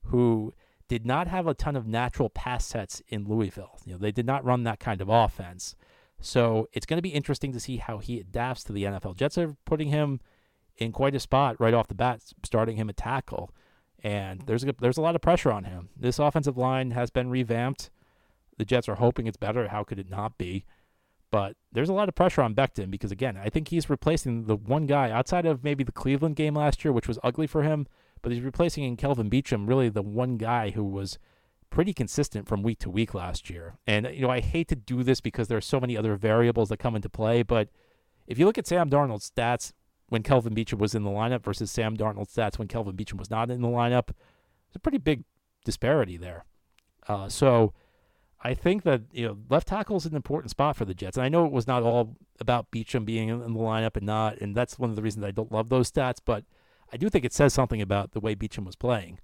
who 0.05 0.53
did 0.89 1.07
not 1.07 1.29
have 1.29 1.47
a 1.47 1.55
ton 1.55 1.77
of 1.77 1.87
natural 1.87 2.29
pass 2.29 2.67
sets 2.67 3.03
in 3.09 3.27
Louisville. 3.27 3.79
You 3.85 3.93
know, 3.93 3.99
they 3.99 4.13
did 4.13 4.27
not 4.27 4.45
run 4.45 4.65
that 4.65 4.81
kind 4.81 5.01
of 5.01 5.09
offense. 5.09 5.75
So 6.21 6.69
it's 6.73 6.87
going 6.87 6.99
to 6.99 7.03
be 7.03 7.11
interesting 7.11 7.53
to 7.53 7.61
see 7.61 7.79
how 7.79 7.99
he 7.99 8.21
adapts 8.21 8.65
to 8.65 8.73
the 8.73 8.85
NFL. 8.85 9.17
Jets 9.17 9.39
are 9.39 9.57
putting 9.65 9.89
him 9.89 10.21
in 10.77 10.93
quite 10.93 11.15
a 11.15 11.21
spot 11.21 11.57
right 11.59 11.75
off 11.75 11.89
the 11.89 11.95
bat, 11.95 12.21
starting 12.45 12.77
him 12.77 12.89
at 12.89 12.97
tackle. 12.97 13.51
And 14.03 14.43
there's 14.47 14.65
a, 14.65 14.75
there's 14.81 14.99
a 14.99 15.03
lot 15.03 15.17
of 15.17 15.23
pressure 15.23 15.51
on 15.51 15.65
him. 15.65 15.89
This 15.97 16.19
offensive 16.19 16.57
line 16.57 16.91
has 16.91 17.11
been 17.11 17.31
revamped. 17.31 17.91
The 18.59 18.65
Jets 18.65 18.89
are 18.89 18.97
hoping 18.97 19.27
it's 19.27 19.37
better. 19.37 19.69
How 19.69 19.83
could 19.85 19.99
it 19.99 20.11
not 20.11 20.39
be? 20.39 20.65
But 21.31 21.57
there's 21.73 21.89
a 21.89 21.95
lot 21.95 22.09
of 22.09 22.15
pressure 22.15 22.43
on 22.43 22.55
Becton 22.55 22.91
because, 22.91 23.11
again, 23.11 23.37
I 23.37 23.49
think 23.49 23.69
he's 23.69 23.91
replacing 23.91 24.45
the 24.45 24.57
one 24.57 24.87
guy 24.87 25.11
outside 25.11 25.47
of 25.47 25.65
maybe 25.65 25.83
the 25.83 25.91
Cleveland 25.91 26.37
game 26.37 26.55
last 26.55 26.85
year, 26.85 26.93
which 26.93 27.09
was 27.09 27.19
ugly 27.25 27.47
for 27.47 27.63
him, 27.63 27.89
but 28.25 28.33
he's 28.33 28.43
replacing 28.43 28.85
in 28.85 28.97
Kelvin 28.97 29.29
Beachum 29.29 29.69
really 29.69 29.91
the 29.91 30.01
one 30.01 30.39
guy 30.39 30.71
who 30.71 30.83
was 30.83 31.19
pretty 31.69 31.93
consistent 31.93 32.49
from 32.49 32.63
week 32.63 32.79
to 32.79 32.89
week 32.89 33.13
last 33.13 33.51
year. 33.51 33.75
And, 33.87 34.09
you 34.15 34.23
know, 34.23 34.31
I 34.31 34.41
hate 34.41 34.67
to 34.69 34.75
do 34.75 35.03
this 35.03 35.21
because 35.21 35.49
there 35.49 35.59
are 35.59 35.61
so 35.61 35.79
many 35.79 35.95
other 35.95 36.17
variables 36.17 36.71
that 36.71 36.79
come 36.79 36.97
into 36.97 37.11
play, 37.11 37.43
but 37.43 37.69
if 38.27 38.39
you 38.39 38.47
look 38.47 38.57
at 38.57 38.67
Sam 38.67 38.89
Darnold's 38.89 39.31
stats 39.31 39.75
when 40.09 40.23
Kelvin 40.23 40.55
Beachum 40.55 40.79
was 40.79 40.95
in 40.95 41.03
the 41.03 41.11
lineup 41.11 41.45
versus 41.45 41.71
Sam 41.71 41.99
Darnold's 41.99 42.35
stats 42.35 42.59
when 42.59 42.67
Kelvin 42.67 42.97
Beachum 42.97 43.19
was 43.19 43.31
not 43.31 43.51
in 43.51 43.61
the 43.61 43.69
lineup, 43.69 44.07
there's 44.07 44.77
a 44.77 44.81
pretty 44.81 44.97
big 44.97 45.25
disparity 45.67 46.17
there. 46.17 46.47
Uh, 47.07 47.29
so, 47.29 47.75
I 48.47 48.55
think 48.55 48.85
that 48.85 49.03
you 49.13 49.27
know 49.27 49.39
left 49.51 49.69
tackle 49.69 49.97
is 49.97 50.07
an 50.07 50.17
important 50.17 50.51
spot 50.51 50.77
for 50.77 50.85
the 50.85 50.95
Jets, 50.95 51.17
and 51.17 51.25
I 51.25 51.31
know 51.31 51.47
it 51.47 51.53
was 51.53 51.67
not 51.67 51.83
all 51.83 52.17
about 52.41 52.71
Beachum 52.71 53.05
being 53.05 53.29
in 53.29 53.41
the 53.41 53.49
lineup 53.49 53.97
and 53.97 54.05
not, 54.05 54.39
and 54.39 54.55
that's 54.55 54.79
one 54.79 54.91
of 54.91 54.97
the 54.97 55.03
reasons 55.03 55.25
I 55.25 55.31
don't 55.31 55.51
love 55.51 55.71
those 55.71 55.91
stats. 55.91 56.19
But 56.23 56.45
I 56.95 56.97
do 56.97 57.11
think 57.11 57.25
it 57.25 57.33
says 57.33 57.53
something 57.53 57.83
about 57.83 58.13
the 58.13 58.21
way 58.21 58.35
Beachum 58.35 58.65
was 58.65 58.77
playing, 58.77 59.19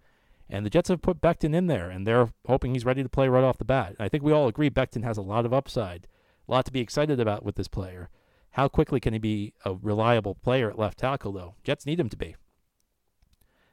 and 0.49 0.67
the 0.67 0.71
Jets 0.71 0.89
have 0.89 1.01
put 1.01 1.21
Becton 1.21 1.55
in 1.55 1.69
there, 1.69 1.89
and 1.89 2.07
they're 2.07 2.31
hoping 2.47 2.75
he's 2.75 2.85
ready 2.85 3.03
to 3.03 3.09
play 3.09 3.29
right 3.29 3.45
off 3.45 3.59
the 3.59 3.65
bat. 3.65 3.95
I 3.99 4.09
think 4.09 4.25
we 4.25 4.33
all 4.33 4.49
agree 4.49 4.69
Becton 4.69 5.05
has 5.05 5.17
a 5.17 5.23
lot 5.23 5.47
of 5.47 5.55
upside, 5.55 6.09
a 6.49 6.51
lot 6.51 6.65
to 6.67 6.73
be 6.73 6.81
excited 6.81 7.21
about 7.21 7.45
with 7.45 7.55
this 7.55 7.69
player. 7.69 8.11
How 8.51 8.67
quickly 8.67 8.99
can 8.99 9.13
he 9.13 9.21
be 9.21 9.55
a 9.65 9.75
reliable 9.75 10.35
player 10.35 10.69
at 10.69 10.79
left 10.79 10.99
tackle, 10.99 11.33
though? 11.33 11.55
Jets 11.63 11.87
need 11.87 12.01
him 12.01 12.09
to 12.09 12.17
be. 12.17 12.35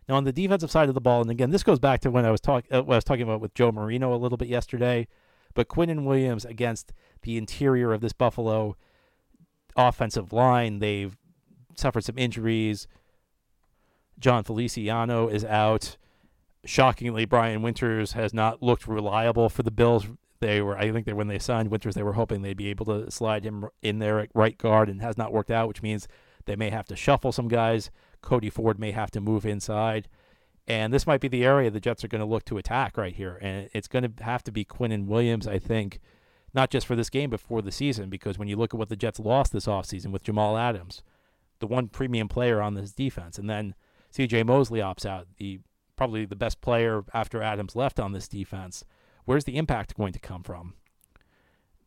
Now 0.08 0.16
on 0.16 0.24
the 0.24 0.32
defensive 0.32 0.72
side 0.72 0.88
of 0.88 0.96
the 0.96 1.02
ball, 1.02 1.22
and 1.22 1.32
again, 1.32 1.50
this 1.50 1.64
goes 1.64 1.80
back 1.80 2.00
to 2.02 2.12
when 2.12 2.26
I 2.26 2.32
was 2.32 2.40
talking, 2.40 2.72
uh, 2.72 2.78
I 2.78 2.82
was 2.82 3.04
talking 3.04 3.24
about 3.24 3.42
with 3.42 3.56
Joe 3.56 3.72
Marino 3.72 4.14
a 4.14 4.16
little 4.16 4.38
bit 4.38 4.48
yesterday 4.48 5.08
but 5.58 5.68
Quinnen 5.68 6.04
Williams 6.04 6.46
against 6.46 6.94
the 7.24 7.36
interior 7.36 7.92
of 7.92 8.00
this 8.00 8.14
Buffalo 8.14 8.78
offensive 9.76 10.32
line, 10.32 10.78
they've 10.78 11.18
suffered 11.76 12.04
some 12.04 12.20
injuries. 12.20 12.88
Jon 14.20 14.44
Feliciano 14.44 15.28
is 15.28 15.46
out. 15.46 15.98
Shockingly, 16.66 17.26
Brian 17.26 17.62
Winters 17.62 18.14
has 18.14 18.34
not 18.34 18.62
looked 18.62 18.88
reliable 18.88 19.50
for 19.50 19.64
the 19.64 19.72
Bills. 19.72 20.08
They 20.40 20.62
were, 20.62 20.78
I 20.78 20.92
think, 20.92 21.06
they 21.06 21.14
when 21.14 21.28
they 21.28 21.40
signed 21.40 21.72
Winters, 21.72 21.96
they 21.96 22.04
were 22.04 22.14
hoping 22.14 22.42
they'd 22.42 22.58
be 22.58 22.70
able 22.70 22.86
to 22.86 23.10
slide 23.10 23.44
him 23.44 23.68
in 23.82 24.00
there 24.00 24.20
at 24.20 24.30
right 24.34 24.58
guard, 24.58 24.90
and 24.90 25.02
has 25.02 25.18
not 25.18 25.34
worked 25.34 25.52
out, 25.52 25.68
which 25.68 25.82
means 25.82 26.08
they 26.46 26.56
may 26.56 26.70
have 26.70 26.88
to 26.88 26.96
shuffle 26.96 27.32
some 27.32 27.48
guys. 27.48 27.90
Cody 28.22 28.50
Ford 28.50 28.80
may 28.80 28.92
have 28.92 29.12
to 29.12 29.22
move 29.22 29.46
inside. 29.46 30.08
And 30.68 30.94
this 30.94 31.08
might 31.08 31.22
be 31.22 31.30
the 31.30 31.46
area 31.46 31.72
the 31.72 31.80
Jets 31.80 32.04
are 32.04 32.10
going 32.10 32.20
to 32.20 32.26
look 32.26 32.44
to 32.46 32.58
attack 32.58 32.98
right 32.98 33.16
here. 33.16 33.40
And 33.42 33.70
it's 33.74 33.88
going 33.88 34.04
to 34.04 34.24
have 34.24 34.44
to 34.44 34.52
be 34.52 34.66
Quinnen 34.66 35.06
Williams, 35.06 35.48
I 35.48 35.60
think, 35.60 36.00
not 36.54 36.70
just 36.70 36.86
for 36.86 36.96
this 36.96 37.10
game, 37.10 37.30
but 37.30 37.40
for 37.40 37.62
the 37.62 37.72
season. 37.72 38.10
Because 38.10 38.38
when 38.38 38.50
you 38.50 38.58
look 38.58 38.74
at 38.74 38.78
what 38.78 38.90
the 38.90 38.98
Jets 38.98 39.20
lost 39.20 39.54
this 39.54 39.66
offseason 39.66 40.12
with 40.12 40.24
Jamal 40.24 40.58
Adams, 40.58 41.04
the 41.60 41.68
one 41.68 41.88
premium 41.88 42.28
player 42.28 42.62
on 42.62 42.74
this 42.74 42.92
defense, 42.92 43.38
and 43.38 43.50
then 43.50 43.76
CJ 44.18 44.46
Mosley 44.46 44.80
opts 44.80 45.06
out, 45.06 45.28
the 45.38 45.60
probably 45.96 46.26
the 46.26 46.36
best 46.36 46.62
player 46.62 47.04
after 47.14 47.42
Adams 47.42 47.76
left 47.76 48.00
on 48.00 48.12
this 48.12 48.28
defense. 48.28 48.84
Where's 49.26 49.44
the 49.44 49.58
impact 49.58 49.96
going 49.96 50.14
to 50.14 50.20
come 50.20 50.44
from? 50.44 50.74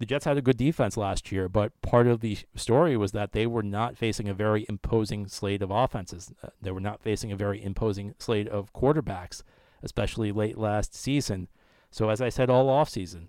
the 0.01 0.07
Jets 0.07 0.25
had 0.25 0.39
a 0.39 0.43
good 0.43 0.57
defense 0.57 0.97
last 0.97 1.31
year, 1.31 1.47
but 1.47 1.79
part 1.83 2.07
of 2.07 2.21
the 2.21 2.39
story 2.57 2.97
was 2.97 3.13
that 3.13 3.33
they 3.33 3.47
were 3.47 3.63
not 3.63 3.99
facing 3.99 4.31
a 4.31 4.35
very 4.35 4.65
imposing 4.67 5.29
slate 5.29 5.61
of 5.61 5.71
offenses. 5.71 6.33
Uh, 6.43 6.49
they 6.61 6.71
were 6.71 6.81
not 6.81 7.03
facing 7.03 7.31
a 7.31 7.37
very 7.37 7.63
imposing 7.63 8.15
slate 8.19 8.49
of 8.49 8.73
quarterbacks, 8.73 9.43
especially 9.83 10.33
late 10.33 10.57
last 10.57 10.95
season. 10.95 11.49
So, 11.91 12.09
as 12.09 12.23
I 12.23 12.31
said 12.31 12.49
all 12.49 12.69
offseason, 12.69 13.29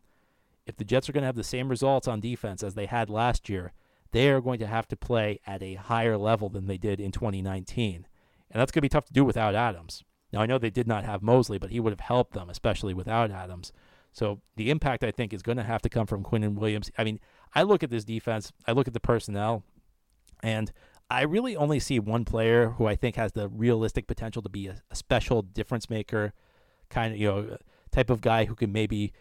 if 0.65 0.77
the 0.77 0.86
Jets 0.86 1.10
are 1.10 1.12
going 1.12 1.24
to 1.24 1.27
have 1.27 1.36
the 1.36 1.43
same 1.43 1.67
results 1.67 2.08
on 2.08 2.22
defense 2.22 2.63
as 2.63 2.75
they 2.75 2.86
had 2.86 3.10
last 3.10 3.50
year, 3.50 3.74
they 4.13 4.29
are 4.29 4.39
going 4.39 4.60
to 4.60 4.67
have 4.67 4.88
to 4.88 4.96
play 4.96 5.41
at 5.46 5.62
a 5.62 5.74
higher 5.74 6.17
level 6.17 6.48
than 6.48 6.67
they 6.67 6.77
did 6.77 7.01
in 7.01 7.12
2019. 7.12 8.08
And 8.51 8.60
that's 8.60 8.72
going 8.72 8.79
to 8.79 8.86
be 8.86 8.89
tough 8.89 9.05
to 9.05 9.13
do 9.13 9.24
without 9.24 9.55
Adams. 9.55 10.03
Now, 10.31 10.41
I 10.41 10.46
know 10.46 10.58
they 10.58 10.70
did 10.70 10.88
not 10.88 11.03
have 11.03 11.22
Mosley, 11.22 11.58
but 11.58 11.72
he 11.72 11.79
would 11.79 11.91
have 11.91 12.00
helped 12.00 12.34
them, 12.34 12.50
especially 12.50 12.93
without 12.93 13.31
Adams. 13.31 13.72
So 14.13 14.41
the 14.55 14.70
impact 14.70 15.03
I 15.03 15.12
think 15.12 15.34
is 15.34 15.41
going 15.41 15.58
to 15.58 15.63
have 15.63 15.81
to 15.84 15.89
come 15.89 16.05
from 16.05 16.24
Quinnen 16.24 16.55
Williams. 16.55 16.91
I 16.98 17.03
mean, 17.03 17.20
I 17.55 17.63
look 17.63 17.84
at 17.84 17.89
this 17.89 18.03
defense, 18.03 18.51
I 18.67 18.74
look 18.74 18.88
at 18.88 18.93
the 18.93 19.00
personnel, 19.00 19.63
and 20.43 20.72
I 21.10 21.24
really 21.24 21.55
only 21.55 21.79
see 21.79 22.00
one 22.00 22.25
player 22.25 22.70
who 22.72 22.88
I 22.88 22.96
think 22.96 23.15
has 23.15 23.34
the 23.34 23.50
realistic 23.50 24.08
potential 24.08 24.41
to 24.41 24.50
be 24.50 24.67
a, 24.67 24.81
a 24.89 24.96
special 24.96 25.41
difference 25.41 25.89
maker, 25.89 26.34
kind 26.89 27.13
of 27.13 27.20
you 27.20 27.27
know 27.27 27.58
type 27.91 28.10
of 28.10 28.22
guy 28.22 28.46
who 28.46 28.55
can 28.55 28.72
maybe 28.72 29.12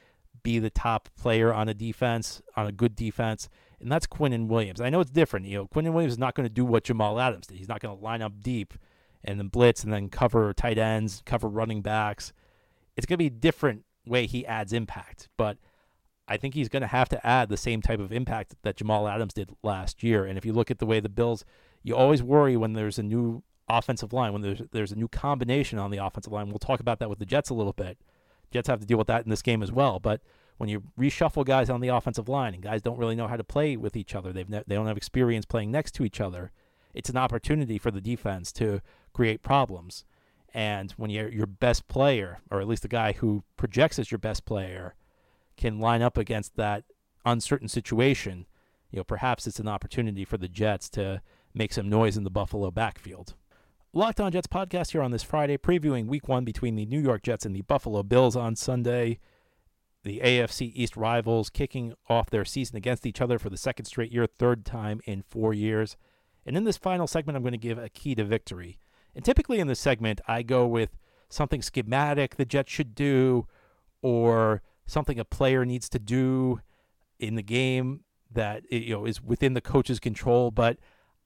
be 0.42 0.58
the 0.58 0.70
top 0.70 1.08
player 1.16 1.52
on 1.52 1.68
a 1.68 1.75
defense, 1.75 2.40
on 2.56 2.66
a 2.66 2.72
good 2.72 2.94
defense, 2.94 3.49
and 3.80 3.90
that's 3.90 4.06
Quinnen 4.06 4.46
Williams. 4.46 4.80
I 4.80 4.90
know 4.90 5.00
it's 5.00 5.10
different. 5.10 5.46
You 5.46 5.58
know, 5.58 5.66
Quinnen 5.66 5.92
Williams 5.92 6.14
is 6.14 6.18
not 6.18 6.34
going 6.34 6.49
to 6.49 6.54
do 6.54 6.64
what 6.64 6.84
Jamal 6.84 7.20
Adams 7.20 7.49
did. 7.49 7.58
He's 7.58 7.68
not 7.68 7.80
going 7.80 7.96
to 7.96 8.02
line 8.02 8.22
up 8.22 8.40
deep 8.40 8.75
and 9.24 9.38
then 9.38 9.48
blitz 9.48 9.84
and 9.84 9.92
then 9.92 10.08
cover 10.08 10.52
tight 10.52 10.78
ends, 10.78 11.22
cover 11.24 11.48
running 11.48 11.82
backs. 11.82 12.32
It's 12.96 13.06
going 13.06 13.14
to 13.14 13.18
be 13.18 13.26
a 13.26 13.30
different 13.30 13.84
way 14.06 14.26
he 14.26 14.46
adds 14.46 14.72
impact. 14.72 15.28
But 15.36 15.58
I 16.28 16.36
think 16.36 16.54
he's 16.54 16.68
going 16.68 16.82
to 16.82 16.86
have 16.86 17.08
to 17.10 17.26
add 17.26 17.48
the 17.48 17.56
same 17.56 17.82
type 17.82 18.00
of 18.00 18.12
impact 18.12 18.54
that 18.62 18.76
Jamal 18.76 19.08
Adams 19.08 19.34
did 19.34 19.50
last 19.62 20.02
year. 20.02 20.24
And 20.24 20.38
if 20.38 20.44
you 20.44 20.52
look 20.52 20.70
at 20.70 20.78
the 20.78 20.86
way 20.86 21.00
the 21.00 21.08
Bills, 21.08 21.44
you 21.82 21.96
always 21.96 22.22
worry 22.22 22.56
when 22.56 22.74
there's 22.74 22.98
a 22.98 23.02
new 23.02 23.42
offensive 23.68 24.12
line, 24.12 24.32
when 24.32 24.42
there's 24.42 24.62
there's 24.72 24.92
a 24.92 24.96
new 24.96 25.08
combination 25.08 25.78
on 25.78 25.90
the 25.90 25.98
offensive 25.98 26.32
line. 26.32 26.48
We'll 26.48 26.58
talk 26.58 26.80
about 26.80 26.98
that 26.98 27.08
with 27.08 27.18
the 27.18 27.26
Jets 27.26 27.50
a 27.50 27.54
little 27.54 27.72
bit. 27.72 27.98
Jets 28.50 28.68
have 28.68 28.80
to 28.80 28.86
deal 28.86 28.98
with 28.98 29.06
that 29.06 29.24
in 29.24 29.30
this 29.30 29.42
game 29.42 29.62
as 29.62 29.70
well. 29.70 29.98
But 29.98 30.20
when 30.56 30.68
you 30.68 30.82
reshuffle 30.98 31.46
guys 31.46 31.70
on 31.70 31.80
the 31.80 31.88
offensive 31.88 32.28
line 32.28 32.52
and 32.52 32.62
guys 32.62 32.82
don't 32.82 32.98
really 32.98 33.14
know 33.14 33.28
how 33.28 33.36
to 33.36 33.44
play 33.44 33.76
with 33.76 33.96
each 33.96 34.14
other, 34.14 34.32
they've 34.32 34.48
ne- 34.48 34.64
they 34.66 34.74
don't 34.74 34.86
have 34.86 34.96
experience 34.96 35.46
playing 35.46 35.70
next 35.70 35.92
to 35.92 36.04
each 36.04 36.20
other. 36.20 36.50
It's 36.92 37.08
an 37.08 37.16
opportunity 37.16 37.78
for 37.78 37.90
the 37.90 38.00
defense 38.00 38.52
to 38.54 38.80
create 39.12 39.43
problems. 39.43 40.05
And 40.52 40.93
when 40.93 41.11
your 41.11 41.29
your 41.31 41.47
best 41.47 41.88
player, 41.88 42.40
or 42.50 42.61
at 42.61 42.69
least 42.69 42.83
the 42.83 42.88
guy 42.88 43.12
who 43.12 43.45
projects 43.57 43.99
as 43.99 44.11
your 44.11 44.19
best 44.19 44.45
player, 44.45 44.95
can 45.57 45.79
line 45.79 46.02
up 46.02 46.17
against 46.17 46.57
that 46.57 46.85
uncertain 47.25 47.69
situation, 47.69 48.47
you 48.90 48.97
know, 48.99 49.05
perhaps 49.05 49.47
it's 49.47 49.61
an 49.61 49.69
opportunity 49.69 50.25
for 50.25 50.38
the 50.38 50.49
Jets 50.49 50.88
to 50.90 51.23
make 51.55 51.73
some 51.73 51.88
noise 51.88 52.17
in 52.17 52.25
the 52.25 52.31
Buffalo 52.31 52.71
backfield. 52.71 53.35
Locked 53.93 54.21
On 54.21 54.31
Jets 54.31 54.47
podcast 54.47 54.93
here 54.93 55.02
on 55.02 55.11
this 55.11 55.25
Friday, 55.25 55.57
previewing 55.57 56.07
week 56.07 56.29
one 56.29 56.45
between 56.45 56.76
the 56.76 56.87
New 56.87 57.00
York 57.00 57.23
Jets 57.23 57.45
and 57.45 57.55
the 57.55 57.62
Buffalo 57.62 58.02
Bills 58.02 58.37
on 58.37 58.55
Sunday. 58.55 59.19
The 60.05 60.21
AFC 60.25 60.73
East 60.75 60.97
rivals 60.97 61.50
kicking 61.50 61.95
off 62.09 62.31
their 62.31 62.45
season 62.45 62.76
against 62.76 63.05
each 63.05 63.21
other 63.21 63.38
for 63.38 63.50
the 63.50 63.57
second 63.57 63.85
straight 63.87 64.12
year, 64.12 64.26
third 64.26 64.64
time 64.64 65.00
in 65.05 65.23
four 65.23 65.52
years. 65.52 65.97
And 66.47 66.57
in 66.57 66.64
this 66.64 66.76
final 66.76 67.07
segment, 67.07 67.37
I'm 67.37 67.43
going 67.43 67.52
to 67.52 67.59
give 67.59 67.79
a 67.79 67.88
key 67.88 68.14
to 68.14 68.25
victory. 68.25 68.79
And 69.14 69.25
typically 69.25 69.59
in 69.59 69.67
this 69.67 69.81
segment, 69.81 70.21
I 70.26 70.43
go 70.43 70.67
with 70.67 70.97
something 71.29 71.62
schematic 71.62 72.37
the 72.37 72.45
Jets 72.45 72.73
should 72.73 72.95
do 72.95 73.47
or 74.02 74.62
something 74.87 75.19
a 75.19 75.25
player 75.25 75.64
needs 75.64 75.88
to 75.88 75.99
do 75.99 76.61
in 77.19 77.37
the 77.37 77.43
game 77.43 78.00
that 78.33 78.71
you 78.71 78.95
know 78.95 79.05
is 79.05 79.23
within 79.23 79.55
the 79.55 79.61
coach's 79.61 80.00
control. 80.00 80.50
But 80.50 80.79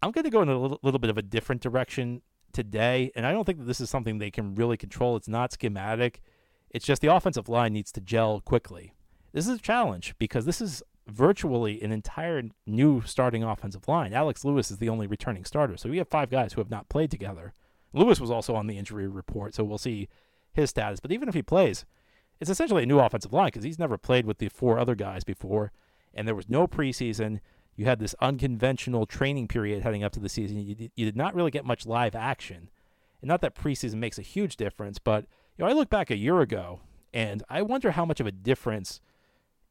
I'm 0.03 0.11
going 0.11 0.25
to 0.25 0.31
go 0.31 0.43
in 0.43 0.49
a 0.49 0.59
little, 0.59 0.79
little 0.83 1.01
bit 1.01 1.11
of 1.11 1.19
a 1.19 1.23
different 1.23 1.63
direction 1.63 2.23
today, 2.53 3.11
and 3.15 3.27
I 3.27 3.33
don't 3.33 3.45
think 3.45 3.59
that 3.59 3.65
this 3.65 3.81
is 3.81 3.91
something 3.91 4.19
they 4.19 4.31
can 4.31 4.55
really 4.55 4.77
control. 4.77 5.17
It's 5.17 5.29
not 5.29 5.53
schematic. 5.53 6.23
It's 6.71 6.85
just 6.85 7.03
the 7.03 7.15
offensive 7.15 7.49
line 7.49 7.73
needs 7.73 7.93
to 7.93 8.01
gel 8.01 8.41
quickly. 8.41 8.95
This 9.33 9.47
is 9.49 9.59
a 9.59 9.63
challenge 9.63 10.15
because 10.19 10.45
this 10.45 10.61
is 10.61 10.83
virtually 11.07 11.83
an 11.83 11.93
entire 11.93 12.43
new 12.67 13.03
starting 13.03 13.43
offensive 13.43 13.87
line. 13.89 14.13
Alex 14.13 14.45
Lewis 14.45 14.71
is 14.71 14.79
the 14.79 14.89
only 14.89 15.07
returning 15.07 15.45
starter, 15.45 15.77
so 15.77 15.89
we 15.89 15.99
have 15.99 16.09
five 16.09 16.31
guys 16.31 16.53
who 16.53 16.61
have 16.61 16.71
not 16.71 16.89
played 16.89 17.11
together. 17.11 17.53
Lewis 17.95 18.21
was 18.21 18.31
also 18.31 18.55
on 18.55 18.67
the 18.67 18.79
injury 18.79 19.07
report, 19.07 19.55
so 19.55 19.65
we'll 19.65 19.79
see 19.79 20.09
his 20.53 20.71
status. 20.71 21.01
But 21.01 21.13
even 21.13 21.29
if 21.29 21.35
he 21.35 21.43
plays, 21.43 21.85
it's 22.41 22.51
essentially 22.51 22.83
a 22.83 22.87
new 22.87 22.99
offensive 22.99 23.33
line 23.33 23.49
because 23.49 23.65
he's 23.65 23.79
never 23.79 23.97
played 23.97 24.27
with 24.27 24.39
the 24.39 24.49
four 24.49 24.79
other 24.79 24.95
guys 24.95 25.25
before, 25.25 25.73
and 26.13 26.27
there 26.27 26.35
was 26.35 26.49
no 26.49 26.67
preseason. 26.67 27.41
You 27.77 27.87
had 27.87 27.99
this 27.99 28.15
unconventional 28.21 29.07
training 29.07 29.49
period 29.49 29.83
heading 29.83 30.05
up 30.05 30.13
to 30.13 30.21
the 30.21 30.29
season. 30.29 30.59
You 30.59 30.75
did, 30.75 30.93
you 30.95 31.05
did 31.05 31.17
not 31.17 31.35
really 31.35 31.51
get 31.51 31.65
much 31.65 31.87
live 31.87 32.15
action. 32.15 32.71
And 33.21 33.29
not 33.29 33.41
that 33.41 33.55
preseason 33.55 33.95
makes 33.95 34.19
a 34.19 34.23
huge 34.23 34.57
difference, 34.57 34.99
but 34.99 35.25
you 35.57 35.65
know, 35.65 35.71
I 35.71 35.73
look 35.73 35.89
back 35.89 36.11
a 36.11 36.17
year 36.17 36.41
ago 36.41 36.81
and 37.13 37.43
I 37.49 37.63
wonder 37.63 37.93
how 37.93 38.05
much 38.05 38.21
of 38.21 38.27
a 38.27 38.33
difference 38.33 39.01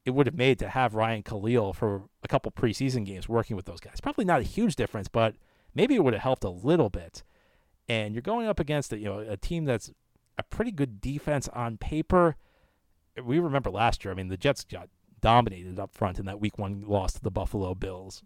it 0.05 0.11
would 0.11 0.25
have 0.25 0.35
made 0.35 0.59
to 0.59 0.69
have 0.69 0.95
Ryan 0.95 1.23
Kalil 1.23 1.73
for 1.73 2.03
a 2.23 2.27
couple 2.27 2.51
preseason 2.51 3.05
games 3.05 3.29
working 3.29 3.55
with 3.55 3.65
those 3.65 3.79
guys. 3.79 4.01
Probably 4.01 4.25
not 4.25 4.41
a 4.41 4.43
huge 4.43 4.75
difference, 4.75 5.07
but 5.07 5.35
maybe 5.75 5.95
it 5.95 6.03
would 6.03 6.13
have 6.13 6.23
helped 6.23 6.43
a 6.43 6.49
little 6.49 6.89
bit. 6.89 7.23
And 7.89 8.13
you're 8.15 8.21
going 8.21 8.47
up 8.47 8.59
against 8.59 8.93
a, 8.93 8.97
you 8.97 9.05
know 9.05 9.19
a 9.19 9.37
team 9.37 9.65
that's 9.65 9.91
a 10.37 10.43
pretty 10.43 10.71
good 10.71 11.01
defense 11.01 11.49
on 11.49 11.77
paper. 11.77 12.35
We 13.23 13.39
remember 13.39 13.69
last 13.69 14.03
year. 14.03 14.11
I 14.11 14.15
mean, 14.15 14.29
the 14.29 14.37
Jets 14.37 14.63
got 14.63 14.89
dominated 15.21 15.79
up 15.79 15.93
front 15.93 16.19
in 16.19 16.25
that 16.25 16.39
Week 16.39 16.57
One 16.57 16.83
loss 16.87 17.13
to 17.13 17.21
the 17.21 17.31
Buffalo 17.31 17.75
Bills. 17.75 18.23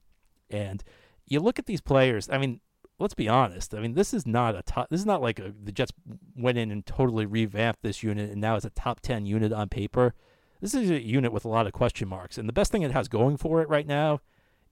And 0.50 0.84
you 1.26 1.40
look 1.40 1.60
at 1.60 1.66
these 1.66 1.82
players. 1.82 2.30
I 2.30 2.38
mean, 2.38 2.62
let's 3.00 3.14
be 3.14 3.28
honest. 3.28 3.74
I 3.74 3.80
mean, 3.80 3.94
this 3.94 4.14
is 4.14 4.26
not 4.26 4.56
a 4.56 4.62
top. 4.62 4.90
This 4.90 5.00
is 5.00 5.06
not 5.06 5.22
like 5.22 5.40
a, 5.40 5.54
the 5.64 5.72
Jets 5.72 5.92
went 6.36 6.58
in 6.58 6.72
and 6.72 6.86
totally 6.86 7.26
revamped 7.26 7.82
this 7.82 8.04
unit, 8.04 8.32
and 8.32 8.42
now 8.42 8.56
it's 8.56 8.66
a 8.66 8.72
top 8.72 9.02
ten 9.02 9.26
unit 9.26 9.52
on 9.52 9.70
paper. 9.70 10.14
This 10.62 10.74
is 10.74 10.90
a 10.90 11.02
unit 11.02 11.32
with 11.32 11.46
a 11.46 11.50
lot 11.50 11.68
of 11.68 11.74
question 11.74 12.08
marks, 12.08 12.38
and 12.38 12.50
the 12.50 12.54
best 12.54 12.72
thing 12.72 12.82
it 12.82 12.92
has 12.92 13.08
going 13.08 13.38
for 13.38 13.62
it 13.62 13.70
right 13.70 13.86
now 13.86 14.22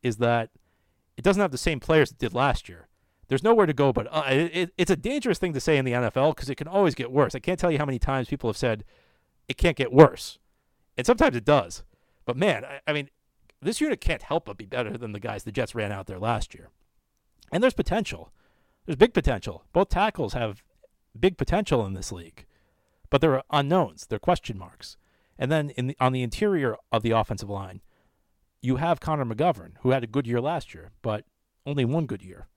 is 0.01 0.17
that 0.17 0.49
it 1.17 1.23
doesn't 1.23 1.41
have 1.41 1.51
the 1.51 1.57
same 1.57 1.79
players 1.79 2.11
it 2.11 2.17
did 2.17 2.33
last 2.33 2.67
year. 2.67 2.87
There's 3.27 3.43
nowhere 3.43 3.65
to 3.65 3.73
go, 3.73 3.91
but 3.91 4.07
uh, 4.11 4.23
it, 4.27 4.71
it's 4.77 4.91
a 4.91 4.95
dangerous 4.95 5.39
thing 5.39 5.53
to 5.53 5.59
say 5.59 5.77
in 5.77 5.85
the 5.85 5.93
NFL 5.93 6.35
because 6.35 6.49
it 6.49 6.55
can 6.55 6.67
always 6.67 6.95
get 6.95 7.11
worse. 7.11 7.33
I 7.33 7.39
can't 7.39 7.59
tell 7.59 7.71
you 7.71 7.79
how 7.79 7.85
many 7.85 7.99
times 7.99 8.27
people 8.27 8.49
have 8.49 8.57
said 8.57 8.83
it 9.47 9.57
can't 9.57 9.77
get 9.77 9.91
worse, 9.91 10.37
and 10.97 11.05
sometimes 11.05 11.35
it 11.35 11.45
does. 11.45 11.83
But 12.25 12.37
man, 12.37 12.65
I, 12.65 12.79
I 12.87 12.93
mean, 12.93 13.09
this 13.61 13.81
unit 13.81 14.01
can't 14.01 14.21
help 14.21 14.45
but 14.45 14.57
be 14.57 14.65
better 14.65 14.97
than 14.97 15.11
the 15.11 15.19
guys 15.19 15.43
the 15.43 15.51
Jets 15.51 15.75
ran 15.75 15.91
out 15.91 16.07
there 16.07 16.19
last 16.19 16.53
year. 16.53 16.69
And 17.51 17.63
there's 17.63 17.73
potential. 17.73 18.31
There's 18.85 18.95
big 18.95 19.13
potential. 19.13 19.65
Both 19.73 19.89
tackles 19.89 20.33
have 20.33 20.63
big 21.19 21.37
potential 21.37 21.85
in 21.85 21.93
this 21.93 22.11
league, 22.11 22.45
but 23.09 23.21
there 23.21 23.33
are 23.33 23.43
unknowns. 23.51 24.05
They're 24.05 24.19
question 24.19 24.57
marks. 24.57 24.97
And 25.37 25.51
then 25.51 25.71
the, 25.75 25.97
on 25.99 26.13
the 26.13 26.23
interior 26.23 26.75
of 26.91 27.03
the 27.03 27.11
offensive 27.11 27.49
line, 27.49 27.81
you 28.61 28.77
have 28.77 28.99
Connor 28.99 29.25
McGovern, 29.25 29.73
who 29.81 29.91
had 29.91 30.03
a 30.03 30.07
good 30.07 30.27
year 30.27 30.41
last 30.41 30.73
year, 30.73 30.91
but 31.01 31.25
only 31.65 31.85
one 31.85 32.05
good 32.05 32.23
year. 32.23 32.47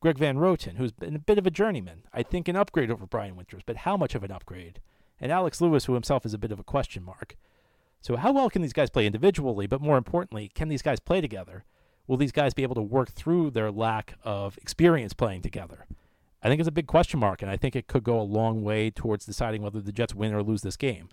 Greg 0.00 0.18
Van 0.18 0.36
Roten, 0.36 0.76
who's 0.76 0.92
been 0.92 1.16
a 1.16 1.20
bit 1.20 1.38
of 1.38 1.46
a 1.46 1.50
journeyman, 1.50 2.02
I 2.12 2.22
think 2.22 2.48
an 2.48 2.56
upgrade 2.56 2.90
over 2.90 3.06
Brian 3.06 3.36
Winters, 3.36 3.62
but 3.64 3.78
how 3.78 3.96
much 3.96 4.14
of 4.14 4.22
an 4.22 4.30
upgrade? 4.30 4.80
And 5.20 5.32
Alex 5.32 5.60
Lewis, 5.60 5.86
who 5.86 5.94
himself 5.94 6.26
is 6.26 6.34
a 6.34 6.38
bit 6.38 6.52
of 6.52 6.58
a 6.58 6.64
question 6.64 7.02
mark. 7.02 7.36
So, 8.00 8.16
how 8.16 8.32
well 8.32 8.50
can 8.50 8.62
these 8.62 8.72
guys 8.72 8.90
play 8.90 9.06
individually, 9.06 9.66
but 9.66 9.80
more 9.80 9.96
importantly, 9.96 10.50
can 10.54 10.68
these 10.68 10.82
guys 10.82 11.00
play 11.00 11.20
together? 11.20 11.64
Will 12.06 12.16
these 12.16 12.32
guys 12.32 12.54
be 12.54 12.62
able 12.62 12.74
to 12.76 12.82
work 12.82 13.10
through 13.10 13.50
their 13.50 13.70
lack 13.70 14.14
of 14.22 14.56
experience 14.58 15.12
playing 15.12 15.42
together? 15.42 15.86
I 16.42 16.48
think 16.48 16.60
it's 16.60 16.68
a 16.68 16.72
big 16.72 16.86
question 16.86 17.18
mark, 17.18 17.42
and 17.42 17.50
I 17.50 17.56
think 17.56 17.74
it 17.74 17.88
could 17.88 18.04
go 18.04 18.20
a 18.20 18.22
long 18.22 18.62
way 18.62 18.90
towards 18.90 19.26
deciding 19.26 19.62
whether 19.62 19.80
the 19.80 19.90
Jets 19.92 20.14
win 20.14 20.32
or 20.32 20.42
lose 20.42 20.62
this 20.62 20.76
game. 20.76 21.08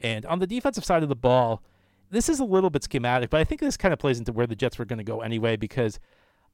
And 0.00 0.26
on 0.26 0.40
the 0.40 0.46
defensive 0.46 0.84
side 0.84 1.02
of 1.02 1.08
the 1.08 1.16
ball, 1.16 1.62
this 2.10 2.28
is 2.28 2.40
a 2.40 2.44
little 2.44 2.70
bit 2.70 2.84
schematic, 2.84 3.30
but 3.30 3.40
I 3.40 3.44
think 3.44 3.60
this 3.60 3.76
kind 3.76 3.92
of 3.92 3.98
plays 3.98 4.18
into 4.18 4.32
where 4.32 4.46
the 4.46 4.56
Jets 4.56 4.78
were 4.78 4.84
going 4.84 4.98
to 4.98 5.04
go 5.04 5.20
anyway 5.20 5.56
because 5.56 5.98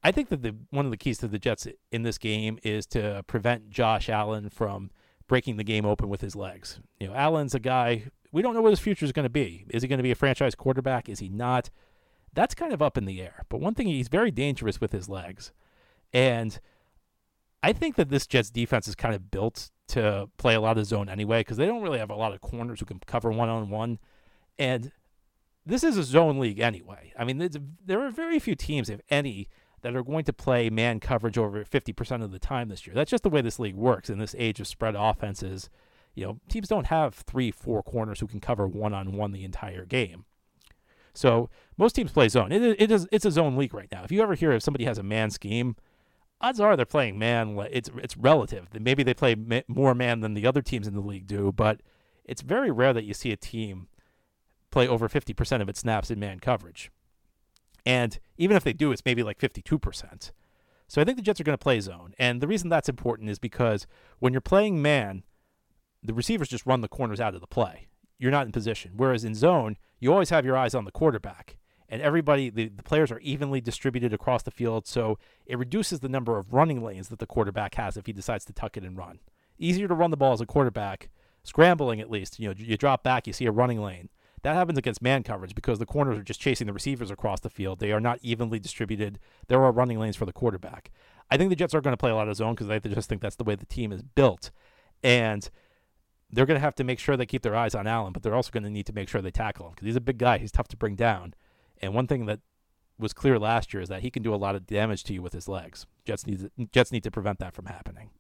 I 0.04 0.12
think 0.12 0.28
that 0.28 0.42
the 0.42 0.54
one 0.70 0.84
of 0.84 0.90
the 0.90 0.98
keys 0.98 1.18
to 1.18 1.28
the 1.28 1.38
Jets 1.38 1.66
in 1.90 2.02
this 2.02 2.18
game 2.18 2.58
is 2.62 2.86
to 2.88 3.24
prevent 3.26 3.70
Josh 3.70 4.08
Allen 4.08 4.50
from 4.50 4.90
breaking 5.26 5.56
the 5.56 5.64
game 5.64 5.86
open 5.86 6.10
with 6.10 6.20
his 6.20 6.36
legs. 6.36 6.78
You 7.00 7.08
know, 7.08 7.14
Allen's 7.14 7.54
a 7.54 7.60
guy 7.60 8.04
we 8.34 8.42
don't 8.42 8.52
know 8.52 8.62
what 8.62 8.70
his 8.70 8.80
future 8.80 9.04
is 9.04 9.12
going 9.12 9.24
to 9.24 9.30
be. 9.30 9.64
Is 9.70 9.82
he 9.82 9.88
going 9.88 10.00
to 10.00 10.02
be 10.02 10.10
a 10.10 10.16
franchise 10.16 10.56
quarterback? 10.56 11.08
Is 11.08 11.20
he 11.20 11.28
not? 11.28 11.70
That's 12.32 12.52
kind 12.52 12.72
of 12.72 12.82
up 12.82 12.98
in 12.98 13.04
the 13.04 13.22
air. 13.22 13.44
But 13.48 13.60
one 13.60 13.74
thing 13.74 13.86
he's 13.86 14.08
very 14.08 14.32
dangerous 14.32 14.80
with 14.80 14.90
his 14.90 15.08
legs. 15.08 15.52
And 16.12 16.58
I 17.62 17.72
think 17.72 17.94
that 17.94 18.08
this 18.08 18.26
Jets 18.26 18.50
defense 18.50 18.88
is 18.88 18.96
kind 18.96 19.14
of 19.14 19.30
built 19.30 19.70
to 19.86 20.28
play 20.36 20.56
a 20.56 20.60
lot 20.60 20.78
of 20.78 20.86
zone 20.86 21.08
anyway 21.08 21.40
because 21.40 21.58
they 21.58 21.66
don't 21.66 21.82
really 21.82 22.00
have 22.00 22.10
a 22.10 22.16
lot 22.16 22.34
of 22.34 22.40
corners 22.40 22.80
who 22.80 22.86
can 22.86 22.98
cover 23.06 23.30
one 23.30 23.48
on 23.48 23.70
one. 23.70 24.00
And 24.58 24.90
this 25.64 25.84
is 25.84 25.96
a 25.96 26.02
zone 26.02 26.40
league 26.40 26.58
anyway. 26.58 27.12
I 27.16 27.22
mean, 27.22 27.48
there 27.86 28.04
are 28.04 28.10
very 28.10 28.40
few 28.40 28.56
teams, 28.56 28.90
if 28.90 29.00
any, 29.10 29.48
that 29.84 29.94
are 29.94 30.02
going 30.02 30.24
to 30.24 30.32
play 30.32 30.70
man 30.70 30.98
coverage 30.98 31.36
over 31.36 31.62
50% 31.62 32.24
of 32.24 32.32
the 32.32 32.38
time 32.38 32.70
this 32.70 32.86
year. 32.86 32.94
That's 32.94 33.10
just 33.10 33.22
the 33.22 33.28
way 33.28 33.42
this 33.42 33.58
league 33.58 33.74
works 33.74 34.08
in 34.08 34.18
this 34.18 34.34
age 34.38 34.58
of 34.58 34.66
spread 34.66 34.94
offenses. 34.96 35.68
You 36.14 36.24
know, 36.24 36.40
teams 36.48 36.68
don't 36.68 36.86
have 36.86 37.14
three, 37.14 37.50
four 37.50 37.82
corners 37.82 38.20
who 38.20 38.26
can 38.26 38.40
cover 38.40 38.66
one 38.66 38.94
on 38.94 39.12
one 39.12 39.32
the 39.32 39.44
entire 39.44 39.84
game. 39.84 40.24
So 41.12 41.50
most 41.76 41.92
teams 41.92 42.12
play 42.12 42.30
zone. 42.30 42.50
It, 42.50 42.62
it 42.80 42.90
is 42.90 43.06
it's 43.12 43.26
a 43.26 43.30
zone 43.30 43.56
league 43.56 43.74
right 43.74 43.90
now. 43.92 44.02
If 44.04 44.10
you 44.10 44.22
ever 44.22 44.34
hear 44.34 44.52
if 44.52 44.62
somebody 44.62 44.86
has 44.86 44.96
a 44.96 45.02
man 45.02 45.30
scheme, 45.30 45.76
odds 46.40 46.60
are 46.60 46.76
they're 46.76 46.86
playing 46.86 47.18
man. 47.18 47.54
It's 47.70 47.90
it's 47.98 48.16
relative. 48.16 48.68
Maybe 48.72 49.02
they 49.02 49.14
play 49.14 49.36
more 49.68 49.94
man 49.94 50.20
than 50.20 50.32
the 50.32 50.46
other 50.46 50.62
teams 50.62 50.88
in 50.88 50.94
the 50.94 51.00
league 51.00 51.26
do, 51.26 51.52
but 51.52 51.82
it's 52.24 52.40
very 52.40 52.70
rare 52.70 52.94
that 52.94 53.04
you 53.04 53.12
see 53.12 53.32
a 53.32 53.36
team 53.36 53.88
play 54.70 54.88
over 54.88 55.10
50% 55.10 55.60
of 55.60 55.68
its 55.68 55.80
snaps 55.80 56.10
in 56.10 56.18
man 56.18 56.40
coverage. 56.40 56.90
And 57.86 58.18
even 58.36 58.56
if 58.56 58.64
they 58.64 58.72
do, 58.72 58.92
it's 58.92 59.04
maybe 59.04 59.22
like 59.22 59.38
52%. 59.38 60.32
So 60.86 61.00
I 61.00 61.04
think 61.04 61.16
the 61.16 61.22
Jets 61.22 61.40
are 61.40 61.44
going 61.44 61.58
to 61.58 61.62
play 61.62 61.80
zone. 61.80 62.14
And 62.18 62.40
the 62.40 62.46
reason 62.46 62.68
that's 62.68 62.88
important 62.88 63.30
is 63.30 63.38
because 63.38 63.86
when 64.18 64.32
you're 64.32 64.40
playing 64.40 64.80
man, 64.80 65.22
the 66.02 66.14
receivers 66.14 66.48
just 66.48 66.66
run 66.66 66.82
the 66.82 66.88
corners 66.88 67.20
out 67.20 67.34
of 67.34 67.40
the 67.40 67.46
play. 67.46 67.88
You're 68.18 68.30
not 68.30 68.46
in 68.46 68.52
position. 68.52 68.92
Whereas 68.96 69.24
in 69.24 69.34
zone, 69.34 69.76
you 69.98 70.12
always 70.12 70.30
have 70.30 70.44
your 70.44 70.56
eyes 70.56 70.74
on 70.74 70.84
the 70.84 70.92
quarterback 70.92 71.56
and 71.88 72.02
everybody 72.02 72.50
the, 72.50 72.68
the 72.68 72.82
players 72.82 73.10
are 73.12 73.20
evenly 73.20 73.60
distributed 73.60 74.12
across 74.12 74.42
the 74.42 74.50
field 74.50 74.86
so 74.86 75.18
it 75.46 75.58
reduces 75.58 76.00
the 76.00 76.08
number 76.08 76.38
of 76.38 76.52
running 76.52 76.82
lanes 76.82 77.08
that 77.08 77.18
the 77.18 77.26
quarterback 77.26 77.74
has 77.74 77.96
if 77.96 78.06
he 78.06 78.12
decides 78.12 78.44
to 78.44 78.52
tuck 78.52 78.76
it 78.76 78.84
and 78.84 78.96
run 78.96 79.20
easier 79.58 79.88
to 79.88 79.94
run 79.94 80.10
the 80.10 80.16
ball 80.16 80.32
as 80.32 80.40
a 80.40 80.46
quarterback 80.46 81.08
scrambling 81.42 82.00
at 82.00 82.10
least 82.10 82.38
you 82.38 82.48
know 82.48 82.54
you 82.56 82.76
drop 82.76 83.02
back 83.02 83.26
you 83.26 83.32
see 83.32 83.46
a 83.46 83.52
running 83.52 83.80
lane 83.80 84.08
that 84.44 84.54
happens 84.54 84.78
against 84.78 85.02
man 85.02 85.22
coverage 85.22 85.54
because 85.54 85.80
the 85.80 85.86
corners 85.86 86.16
are 86.16 86.22
just 86.22 86.40
chasing 86.40 86.68
the 86.68 86.72
receivers 86.72 87.10
across 87.10 87.40
the 87.40 87.50
field 87.50 87.80
they 87.80 87.90
are 87.90 88.00
not 88.00 88.18
evenly 88.22 88.60
distributed 88.60 89.18
there 89.48 89.62
are 89.62 89.72
running 89.72 89.98
lanes 89.98 90.16
for 90.16 90.24
the 90.24 90.32
quarterback 90.32 90.92
i 91.30 91.36
think 91.36 91.50
the 91.50 91.56
jets 91.56 91.74
are 91.74 91.80
going 91.80 91.92
to 91.92 91.98
play 91.98 92.10
a 92.10 92.14
lot 92.14 92.28
of 92.28 92.36
zone 92.36 92.54
because 92.54 92.70
i 92.70 92.78
just 92.78 93.08
think 93.08 93.20
that's 93.20 93.36
the 93.36 93.44
way 93.44 93.56
the 93.56 93.66
team 93.66 93.90
is 93.90 94.02
built 94.02 94.52
and 95.02 95.50
they're 96.34 96.46
going 96.46 96.56
to 96.56 96.60
have 96.60 96.74
to 96.74 96.84
make 96.84 96.98
sure 96.98 97.16
they 97.16 97.26
keep 97.26 97.42
their 97.42 97.54
eyes 97.54 97.74
on 97.74 97.86
Allen, 97.86 98.12
but 98.12 98.22
they're 98.22 98.34
also 98.34 98.50
going 98.50 98.64
to 98.64 98.70
need 98.70 98.86
to 98.86 98.92
make 98.92 99.08
sure 99.08 99.22
they 99.22 99.30
tackle 99.30 99.66
him 99.66 99.72
because 99.72 99.86
he's 99.86 99.96
a 99.96 100.00
big 100.00 100.18
guy. 100.18 100.38
He's 100.38 100.50
tough 100.50 100.68
to 100.68 100.76
bring 100.76 100.96
down. 100.96 101.34
And 101.80 101.94
one 101.94 102.06
thing 102.06 102.26
that 102.26 102.40
was 102.98 103.12
clear 103.12 103.38
last 103.38 103.72
year 103.72 103.82
is 103.82 103.88
that 103.88 104.02
he 104.02 104.10
can 104.10 104.22
do 104.22 104.34
a 104.34 104.36
lot 104.36 104.54
of 104.54 104.66
damage 104.66 105.04
to 105.04 105.12
you 105.12 105.22
with 105.22 105.32
his 105.32 105.48
legs. 105.48 105.86
Jets 106.04 106.26
need 106.26 106.50
Jets 106.72 106.92
need 106.92 107.04
to 107.04 107.10
prevent 107.10 107.38
that 107.38 107.54
from 107.54 107.66
happening. 107.66 108.10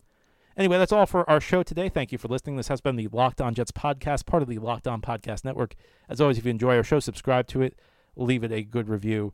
Anyway, 0.56 0.78
that's 0.78 0.92
all 0.92 1.06
for 1.06 1.28
our 1.28 1.40
show 1.40 1.64
today. 1.64 1.88
Thank 1.88 2.12
you 2.12 2.18
for 2.18 2.28
listening. 2.28 2.56
This 2.56 2.68
has 2.68 2.80
been 2.80 2.94
the 2.94 3.08
Locked 3.08 3.40
On 3.40 3.54
Jets 3.54 3.72
podcast, 3.72 4.24
part 4.24 4.42
of 4.42 4.48
the 4.48 4.58
Locked 4.58 4.86
On 4.86 5.00
Podcast 5.00 5.44
Network. 5.44 5.74
As 6.08 6.20
always, 6.20 6.38
if 6.38 6.44
you 6.44 6.50
enjoy 6.50 6.76
our 6.76 6.84
show, 6.84 7.00
subscribe 7.00 7.48
to 7.48 7.62
it, 7.62 7.76
leave 8.14 8.44
it 8.44 8.52
a 8.52 8.62
good 8.62 8.88
review. 8.88 9.32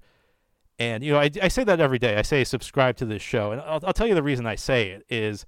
And 0.79 1.05
you 1.05 1.13
know, 1.13 1.21
I, 1.21 1.31
I 1.43 1.49
say 1.49 1.63
that 1.65 1.79
every 1.79 1.99
day. 1.99 2.17
I 2.17 2.23
say 2.23 2.43
subscribe 2.43 2.97
to 2.97 3.05
this 3.05 3.21
show, 3.21 3.53
and 3.53 3.61
I'll, 3.61 3.81
I'll 3.85 3.93
tell 3.93 4.07
you 4.07 4.15
the 4.15 4.23
reason 4.23 4.47
I 4.47 4.55
say 4.55 4.89
it 4.89 5.05
is 5.11 5.45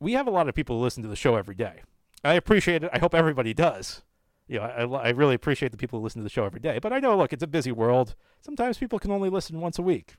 we 0.00 0.14
have 0.14 0.26
a 0.26 0.30
lot 0.30 0.48
of 0.48 0.54
people 0.54 0.78
who 0.78 0.82
listen 0.82 1.02
to 1.02 1.08
the 1.08 1.16
show 1.16 1.36
every 1.36 1.54
day. 1.54 1.82
I 2.24 2.34
appreciate 2.34 2.82
it. 2.82 2.90
I 2.94 2.98
hope 2.98 3.14
everybody 3.14 3.52
does. 3.52 4.02
You 4.48 4.58
know, 4.58 4.64
I, 4.64 5.08
I 5.08 5.10
really 5.10 5.34
appreciate 5.34 5.70
the 5.70 5.78
people 5.78 5.98
who 5.98 6.04
listen 6.04 6.20
to 6.20 6.24
the 6.24 6.30
show 6.30 6.46
every 6.46 6.60
day. 6.60 6.78
But 6.78 6.94
I 6.94 6.98
know, 6.98 7.16
look, 7.16 7.34
it's 7.34 7.42
a 7.42 7.46
busy 7.46 7.72
world. 7.72 8.14
Sometimes 8.40 8.78
people 8.78 8.98
can 8.98 9.10
only 9.10 9.28
listen 9.28 9.60
once 9.60 9.78
a 9.78 9.82
week. 9.82 10.16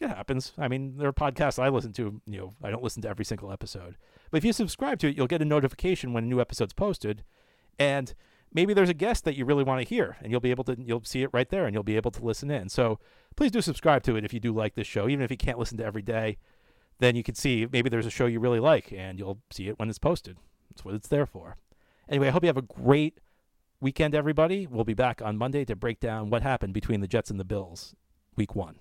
It 0.00 0.08
happens. 0.08 0.52
I 0.56 0.68
mean, 0.68 0.96
there 0.96 1.08
are 1.08 1.12
podcasts 1.12 1.58
I 1.58 1.68
listen 1.68 1.92
to. 1.94 2.20
You 2.26 2.38
know, 2.38 2.54
I 2.62 2.70
don't 2.70 2.82
listen 2.82 3.02
to 3.02 3.08
every 3.08 3.24
single 3.24 3.52
episode. 3.52 3.96
But 4.30 4.38
if 4.38 4.44
you 4.44 4.52
subscribe 4.52 4.98
to 5.00 5.08
it, 5.08 5.16
you'll 5.16 5.26
get 5.26 5.42
a 5.42 5.46
notification 5.46 6.12
when 6.12 6.24
a 6.24 6.26
new 6.26 6.40
episode's 6.40 6.72
posted. 6.72 7.24
And 7.78 8.14
maybe 8.52 8.74
there's 8.74 8.88
a 8.88 8.94
guest 8.94 9.24
that 9.24 9.36
you 9.36 9.44
really 9.44 9.64
want 9.64 9.82
to 9.82 9.88
hear, 9.88 10.16
and 10.20 10.30
you'll 10.30 10.40
be 10.40 10.50
able 10.50 10.64
to 10.64 10.76
you'll 10.78 11.04
see 11.04 11.22
it 11.22 11.30
right 11.32 11.48
there, 11.48 11.66
and 11.66 11.74
you'll 11.74 11.82
be 11.82 11.96
able 11.96 12.10
to 12.12 12.24
listen 12.24 12.50
in. 12.50 12.68
So 12.68 12.98
please 13.36 13.50
do 13.50 13.60
subscribe 13.60 14.02
to 14.04 14.16
it 14.16 14.24
if 14.24 14.32
you 14.32 14.40
do 14.40 14.52
like 14.52 14.74
this 14.74 14.86
show, 14.86 15.08
even 15.08 15.22
if 15.22 15.30
you 15.30 15.36
can't 15.36 15.58
listen 15.58 15.78
to 15.78 15.84
every 15.84 16.02
day. 16.02 16.38
Then 16.98 17.16
you 17.16 17.22
can 17.22 17.34
see 17.34 17.66
maybe 17.70 17.88
there's 17.88 18.06
a 18.06 18.10
show 18.10 18.26
you 18.26 18.40
really 18.40 18.60
like, 18.60 18.92
and 18.92 19.18
you'll 19.18 19.40
see 19.50 19.68
it 19.68 19.78
when 19.78 19.88
it's 19.88 19.98
posted. 19.98 20.36
That's 20.70 20.84
what 20.84 20.94
it's 20.94 21.08
there 21.08 21.26
for. 21.26 21.56
Anyway, 22.08 22.28
I 22.28 22.30
hope 22.30 22.42
you 22.42 22.48
have 22.48 22.56
a 22.56 22.62
great 22.62 23.18
weekend, 23.80 24.14
everybody. 24.14 24.66
We'll 24.66 24.84
be 24.84 24.94
back 24.94 25.22
on 25.22 25.38
Monday 25.38 25.64
to 25.64 25.76
break 25.76 26.00
down 26.00 26.28
what 26.28 26.42
happened 26.42 26.74
between 26.74 27.00
the 27.00 27.08
Jets 27.08 27.30
and 27.30 27.40
the 27.40 27.44
Bills, 27.44 27.94
week 28.36 28.54
one. 28.54 28.76